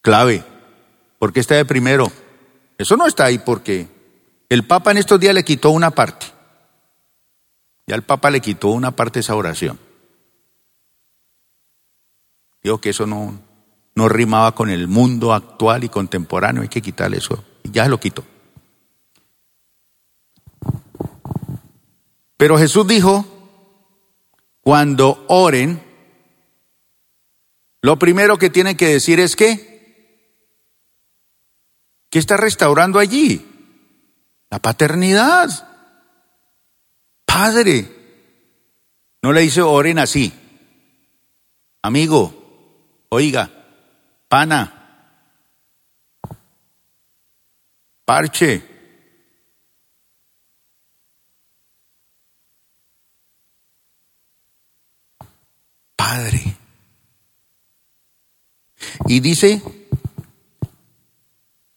[0.00, 0.44] Clave.
[1.18, 2.10] ¿Por qué está de primero?
[2.78, 3.88] Eso no está ahí porque
[4.48, 6.26] el Papa en estos días le quitó una parte.
[7.86, 9.78] Ya el Papa le quitó una parte de esa oración.
[12.62, 13.38] Digo que eso no,
[13.98, 17.44] no rimaba con el mundo actual y contemporáneo, hay que quitarle eso.
[17.64, 18.24] Ya lo quitó.
[22.36, 23.26] Pero Jesús dijo,
[24.60, 25.82] cuando oren,
[27.82, 30.46] lo primero que tienen que decir es que,
[32.08, 33.44] ¿qué está restaurando allí?
[34.48, 35.50] La paternidad.
[37.24, 37.96] Padre.
[39.22, 40.32] No le dice oren así.
[41.82, 43.57] Amigo, oiga,
[44.28, 44.74] pana,
[48.04, 48.62] parche.
[55.96, 56.56] Padre.
[59.06, 59.62] Y dice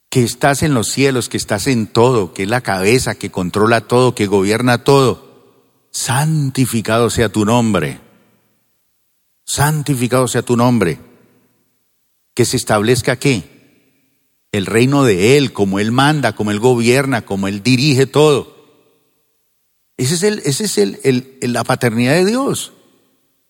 [0.10, 3.82] que estás en los cielos, que estás en todo, que es la cabeza, que controla
[3.82, 5.32] todo, que gobierna todo.
[5.92, 8.00] Santificado sea tu nombre.
[9.46, 11.11] Santificado sea tu nombre.
[12.42, 13.44] Que se establezca qué?
[14.52, 18.56] El reino de Él, como Él manda, como Él gobierna, como Él dirige todo.
[19.96, 22.74] Ese es, el, ese es el, la paternidad de Dios.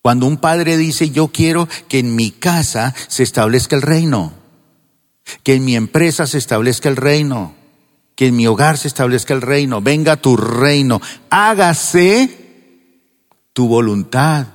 [0.01, 4.33] Cuando un padre dice, yo quiero que en mi casa se establezca el reino,
[5.43, 7.55] que en mi empresa se establezca el reino,
[8.15, 12.29] que en mi hogar se establezca el reino, venga tu reino, hágase
[13.53, 14.47] tu voluntad.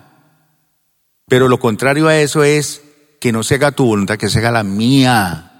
[1.26, 2.82] Pero lo contrario a eso es
[3.20, 5.52] que no se haga tu voluntad, que se haga la mía.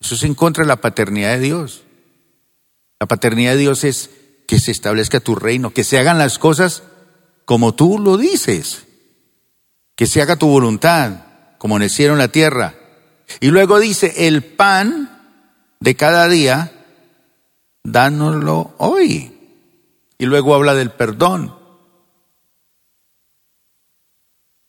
[0.00, 1.82] Eso es en contra de la paternidad de Dios.
[2.98, 4.10] La paternidad de Dios es
[4.46, 6.82] que se establezca tu reino, que se hagan las cosas
[7.44, 8.86] como tú lo dices,
[9.94, 11.24] que se haga tu voluntad,
[11.58, 12.74] como en el cielo en la tierra.
[13.40, 15.10] Y luego dice, el pan
[15.80, 16.72] de cada día,
[17.84, 19.32] dánoslo hoy.
[20.18, 21.55] Y luego habla del perdón.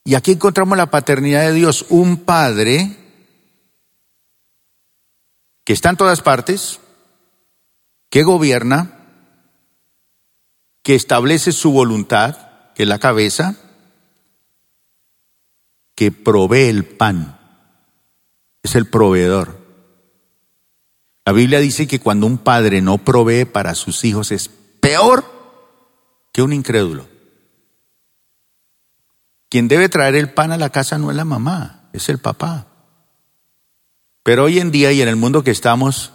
[0.08, 2.96] Y aquí encontramos la paternidad de Dios, un padre
[5.66, 6.80] que está en todas partes,
[8.10, 9.02] que gobierna,
[10.82, 12.38] que establece su voluntad,
[12.74, 13.58] que es la cabeza,
[15.94, 17.38] que provee el pan.
[18.64, 19.60] Es el proveedor.
[21.26, 24.48] La Biblia dice que cuando un padre no provee para sus hijos es
[24.80, 25.26] peor
[26.32, 27.17] que un incrédulo.
[29.50, 32.68] Quien debe traer el pan a la casa no es la mamá, es el papá.
[34.24, 36.12] Pero hoy en día y en el mundo que estamos,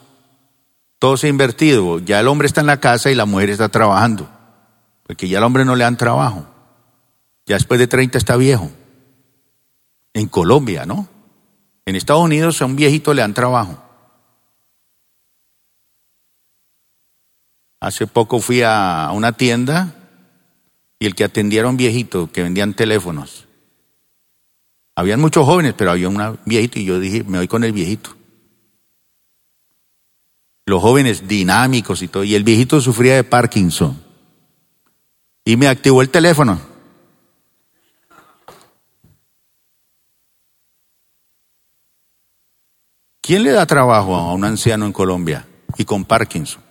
[0.99, 1.99] todo se ha invertido.
[1.99, 4.29] Ya el hombre está en la casa y la mujer está trabajando.
[5.05, 6.47] Porque ya al hombre no le dan trabajo.
[7.47, 8.71] Ya después de 30 está viejo.
[10.13, 11.09] En Colombia, ¿no?
[11.87, 13.83] En Estados Unidos a un viejito le dan trabajo.
[17.81, 20.02] Hace poco fui a una tienda
[21.03, 23.49] y el que atendía era un viejito que vendían teléfonos.
[24.95, 28.15] Habían muchos jóvenes, pero había un viejito y yo dije, me voy con el viejito.
[30.65, 32.23] Los jóvenes dinámicos y todo.
[32.23, 34.01] Y el viejito sufría de Parkinson.
[35.45, 36.61] Y me activó el teléfono.
[43.21, 46.63] ¿Quién le da trabajo a un anciano en Colombia y con Parkinson?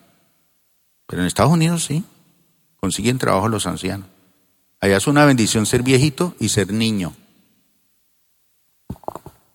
[1.06, 2.06] Pero en Estados Unidos sí,
[2.80, 4.11] consiguen trabajo los ancianos.
[4.82, 7.14] Allá es una bendición ser viejito y ser niño.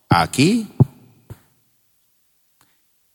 [0.09, 0.69] Aquí,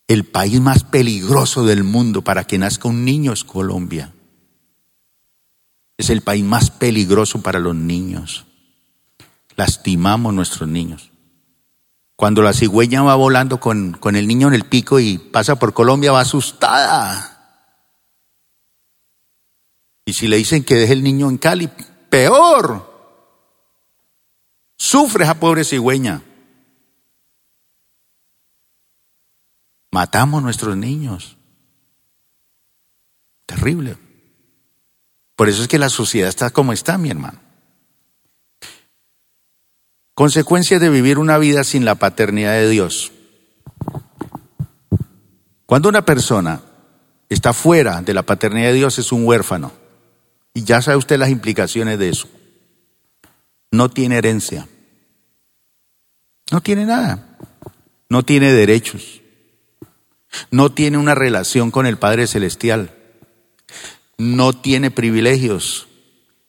[0.08, 4.12] el país más peligroso del mundo para que nazca un niño es Colombia.
[5.96, 8.44] Es el país más peligroso para los niños.
[9.56, 11.10] Lastimamos nuestros niños.
[12.14, 15.72] Cuando la cigüeña va volando con, con el niño en el pico y pasa por
[15.72, 17.30] Colombia, va asustada.
[20.04, 21.70] Y si le dicen que deje el niño en Cali,
[22.12, 22.92] peor.
[24.76, 26.20] Sufre esa pobre cigüeña.
[29.90, 31.38] Matamos nuestros niños.
[33.46, 33.96] Terrible.
[35.36, 37.40] Por eso es que la sociedad está como está, mi hermano.
[40.12, 43.10] Consecuencia de vivir una vida sin la paternidad de Dios.
[45.64, 46.60] Cuando una persona
[47.30, 49.81] está fuera de la paternidad de Dios es un huérfano.
[50.54, 52.28] Y ya sabe usted las implicaciones de eso.
[53.70, 54.68] No tiene herencia.
[56.50, 57.36] No tiene nada.
[58.08, 59.22] No tiene derechos.
[60.50, 62.94] No tiene una relación con el Padre Celestial.
[64.18, 65.88] No tiene privilegios.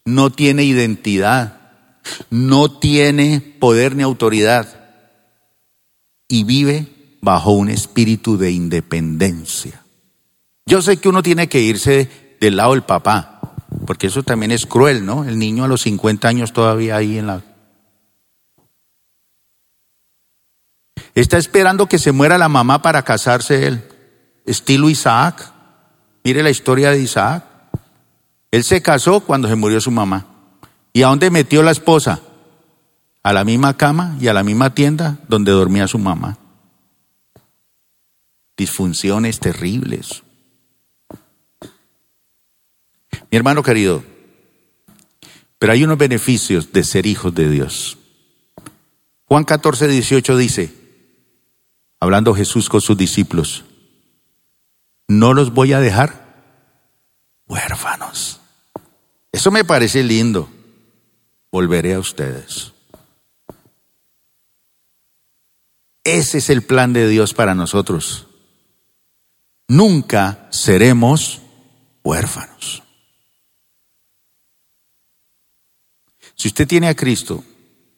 [0.05, 1.63] No tiene identidad
[2.29, 4.67] no tiene poder ni autoridad
[6.27, 6.87] y vive
[7.21, 9.83] bajo un espíritu de independencia.
[10.65, 13.32] Yo sé que uno tiene que irse del lado del papá,
[13.85, 15.25] porque eso también es cruel, ¿no?
[15.25, 17.41] El niño a los 50 años todavía ahí en la...
[21.15, 23.83] Está esperando que se muera la mamá para casarse él,
[24.45, 25.51] estilo Isaac.
[26.23, 27.43] Mire la historia de Isaac.
[28.49, 30.25] Él se casó cuando se murió su mamá.
[30.91, 32.21] ¿Y a dónde metió la esposa?
[33.21, 36.37] A la misma cama y a la misma tienda donde dormía su mamá.
[38.57, 40.22] Disfunciones terribles.
[43.33, 44.03] Mi hermano querido,
[45.57, 47.97] pero hay unos beneficios de ser hijos de Dios.
[49.25, 50.71] Juan 14, 18 dice,
[51.99, 53.65] hablando Jesús con sus discípulos,
[55.07, 56.43] no los voy a dejar
[57.47, 58.39] huérfanos.
[59.31, 60.47] Eso me parece lindo.
[61.51, 62.71] Volveré a ustedes.
[66.03, 68.27] Ese es el plan de Dios para nosotros.
[69.67, 71.41] Nunca seremos
[72.03, 72.82] huérfanos.
[76.35, 77.43] Si usted tiene a Cristo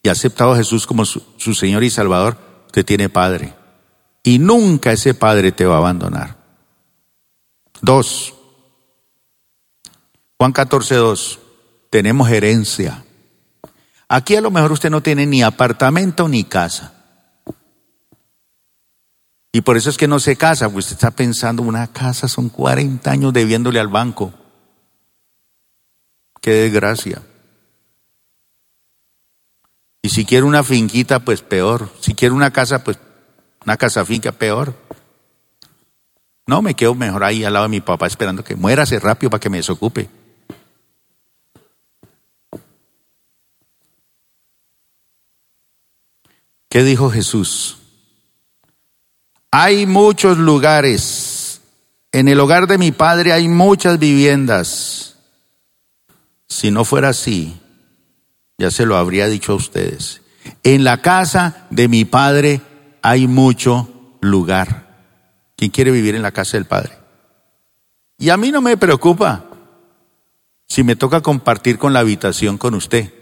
[0.04, 3.54] y ha aceptado a Jesús como su, Señor y Salvador, usted tiene Padre.
[4.24, 6.38] Y nunca ese Padre te va a abandonar.
[7.82, 8.34] Dos.
[10.38, 11.40] Juan 14, 2.
[11.90, 13.04] Tenemos herencia.
[14.08, 16.94] Aquí a lo mejor usted no tiene ni apartamento ni casa.
[19.52, 22.50] Y por eso es que no se casa, porque usted está pensando, una casa son
[22.50, 24.34] 40 años debiéndole al banco.
[26.42, 27.22] Qué desgracia.
[30.06, 31.90] Y si quiere una finquita, pues peor.
[32.00, 33.00] Si quiere una casa, pues
[33.66, 34.76] una casa finca, peor.
[36.46, 39.40] No, me quedo mejor ahí al lado de mi papá esperando que muérase rápido para
[39.40, 40.08] que me desocupe.
[46.70, 47.80] ¿Qué dijo Jesús?
[49.50, 51.62] Hay muchos lugares.
[52.12, 55.16] En el hogar de mi padre hay muchas viviendas.
[56.48, 57.60] Si no fuera así,
[58.58, 60.22] ya se lo habría dicho a ustedes.
[60.64, 62.62] En la casa de mi padre
[63.02, 64.86] hay mucho lugar.
[65.56, 66.98] ¿Quién quiere vivir en la casa del padre?
[68.18, 69.46] Y a mí no me preocupa
[70.68, 73.14] si me toca compartir con la habitación con usted.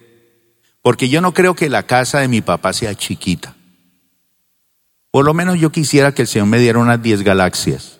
[0.81, 3.55] Porque yo no creo que la casa de mi papá sea chiquita.
[5.11, 7.99] Por lo menos yo quisiera que el Señor me diera unas 10 galaxias.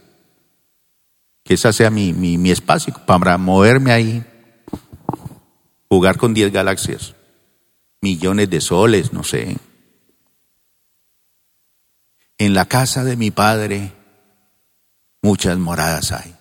[1.44, 4.24] Que esa sea mi, mi, mi espacio para moverme ahí.
[5.90, 7.16] Jugar con 10 galaxias
[8.04, 9.56] millones de soles, no sé.
[12.38, 13.94] En la casa de mi padre
[15.22, 16.36] muchas moradas hay.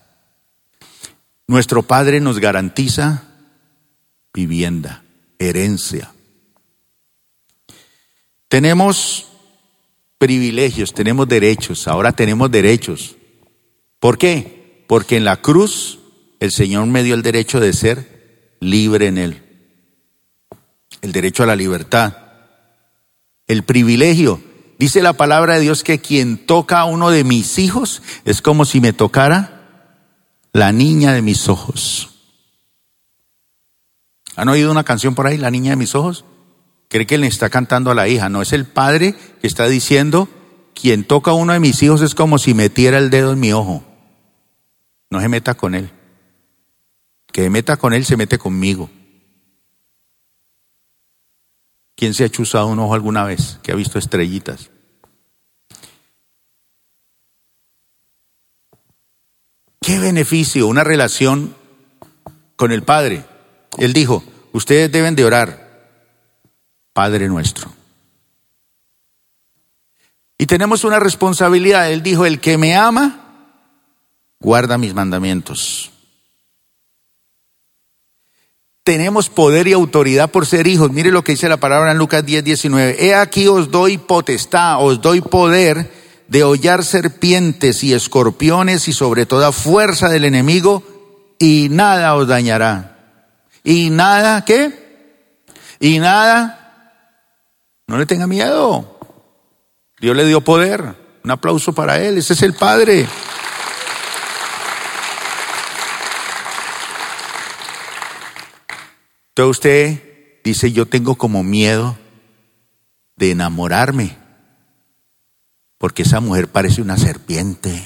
[1.46, 3.22] Nuestro Padre nos garantiza
[4.34, 5.04] vivienda,
[5.38, 6.12] herencia.
[8.48, 9.28] Tenemos
[10.18, 13.14] privilegios, tenemos derechos, ahora tenemos derechos.
[14.00, 14.84] ¿Por qué?
[14.88, 16.00] Porque en la cruz
[16.40, 19.51] el Señor me dio el derecho de ser libre en Él
[21.02, 22.16] el derecho a la libertad,
[23.46, 24.40] el privilegio.
[24.78, 28.64] Dice la palabra de Dios que quien toca a uno de mis hijos es como
[28.64, 29.98] si me tocara
[30.52, 32.08] la niña de mis ojos.
[34.36, 36.24] ¿Han oído una canción por ahí, la niña de mis ojos?
[36.88, 38.28] Cree que le está cantando a la hija.
[38.28, 40.28] No, es el padre que está diciendo,
[40.74, 43.52] quien toca a uno de mis hijos es como si metiera el dedo en mi
[43.52, 43.84] ojo.
[45.10, 45.90] No se meta con él.
[47.30, 48.90] Que meta con él se mete conmigo.
[52.02, 54.70] ¿Quién se ha chuzado un ojo alguna vez que ha visto estrellitas?
[59.80, 61.54] ¿Qué beneficio una relación
[62.56, 63.24] con el Padre?
[63.78, 65.86] Él dijo, ustedes deben de orar,
[66.92, 67.72] Padre nuestro.
[70.38, 71.88] Y tenemos una responsabilidad.
[71.92, 73.54] Él dijo, el que me ama,
[74.40, 75.91] guarda mis mandamientos.
[78.84, 80.90] Tenemos poder y autoridad por ser hijos.
[80.90, 83.04] Mire lo que dice la palabra en Lucas 10, 19.
[83.04, 85.92] He aquí os doy potestad, os doy poder
[86.26, 90.82] de hollar serpientes y escorpiones y sobre toda fuerza del enemigo
[91.38, 92.96] y nada os dañará.
[93.62, 94.72] Y nada, ¿qué?
[95.78, 96.94] Y nada,
[97.86, 98.98] no le tenga miedo.
[100.00, 100.96] Dios le dio poder.
[101.24, 102.18] Un aplauso para él.
[102.18, 103.06] Ese es el Padre.
[109.48, 111.96] Usted dice, yo tengo como miedo
[113.16, 114.16] de enamorarme,
[115.78, 117.84] porque esa mujer parece una serpiente,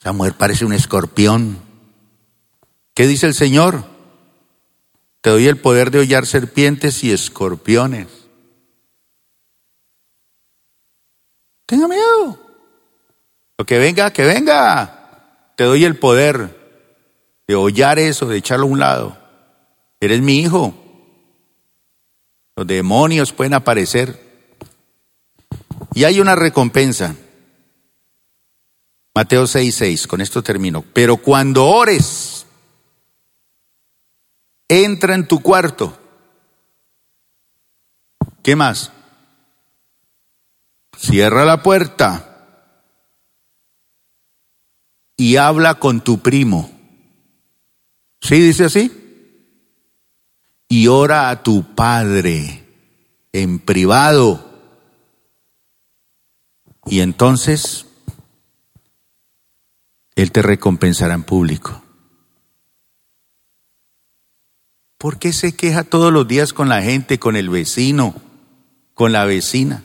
[0.00, 1.58] esa mujer parece un escorpión.
[2.94, 3.84] ¿Qué dice el Señor?
[5.20, 8.08] Te doy el poder de hollar serpientes y escorpiones.
[11.66, 12.38] Tenga miedo.
[13.58, 15.52] Lo que venga, que venga.
[15.56, 16.58] Te doy el poder
[17.46, 19.19] de hollar eso, de echarlo a un lado.
[20.00, 20.74] Eres mi hijo.
[22.56, 24.18] Los demonios pueden aparecer.
[25.94, 27.14] Y hay una recompensa.
[29.14, 30.82] Mateo 6, 6, con esto termino.
[30.94, 32.46] Pero cuando ores,
[34.68, 35.98] entra en tu cuarto.
[38.42, 38.92] ¿Qué más?
[40.96, 42.30] Cierra la puerta
[45.16, 46.70] y habla con tu primo.
[48.22, 48.99] ¿Sí dice así?
[50.72, 52.64] Y ora a tu Padre
[53.32, 54.48] en privado.
[56.86, 57.86] Y entonces
[60.14, 61.82] Él te recompensará en público.
[64.96, 68.14] ¿Por qué se queja todos los días con la gente, con el vecino,
[68.94, 69.82] con la vecina?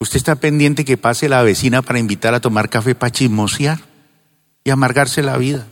[0.00, 3.80] Usted está pendiente que pase la vecina para invitar a tomar café para chismosear
[4.64, 5.66] y amargarse la vida.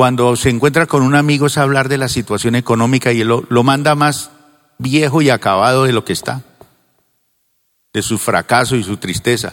[0.00, 3.62] Cuando se encuentra con un amigo es hablar de la situación económica y lo, lo
[3.62, 4.30] manda más
[4.78, 6.40] viejo y acabado de lo que está,
[7.92, 9.52] de su fracaso y su tristeza.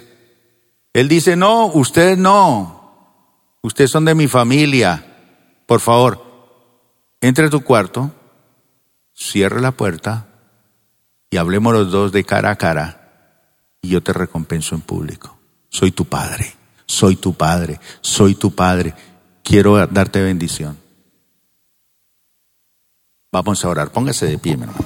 [0.93, 5.05] Él dice, no, ustedes no, ustedes son de mi familia,
[5.65, 6.23] por favor,
[7.19, 8.11] entre a tu cuarto,
[9.13, 10.27] cierre la puerta
[11.29, 13.41] y hablemos los dos de cara a cara
[13.81, 15.37] y yo te recompenso en público.
[15.67, 18.93] Soy tu padre, soy tu padre, soy tu padre.
[19.47, 20.77] Quiero darte bendición.
[23.31, 23.91] Vamos a orar.
[23.91, 24.83] Póngase de pie, mi hermano.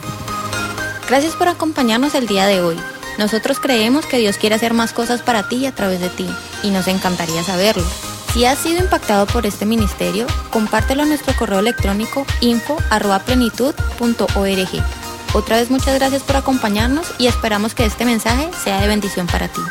[1.08, 2.78] Gracias por acompañarnos el día de hoy.
[3.18, 6.28] Nosotros creemos que Dios quiere hacer más cosas para ti a través de ti
[6.62, 7.84] y nos encantaría saberlo.
[8.34, 14.84] Si has sido impactado por este ministerio, compártelo a nuestro correo electrónico info@plenitud.org.
[15.34, 19.48] Otra vez muchas gracias por acompañarnos y esperamos que este mensaje sea de bendición para
[19.48, 19.62] ti.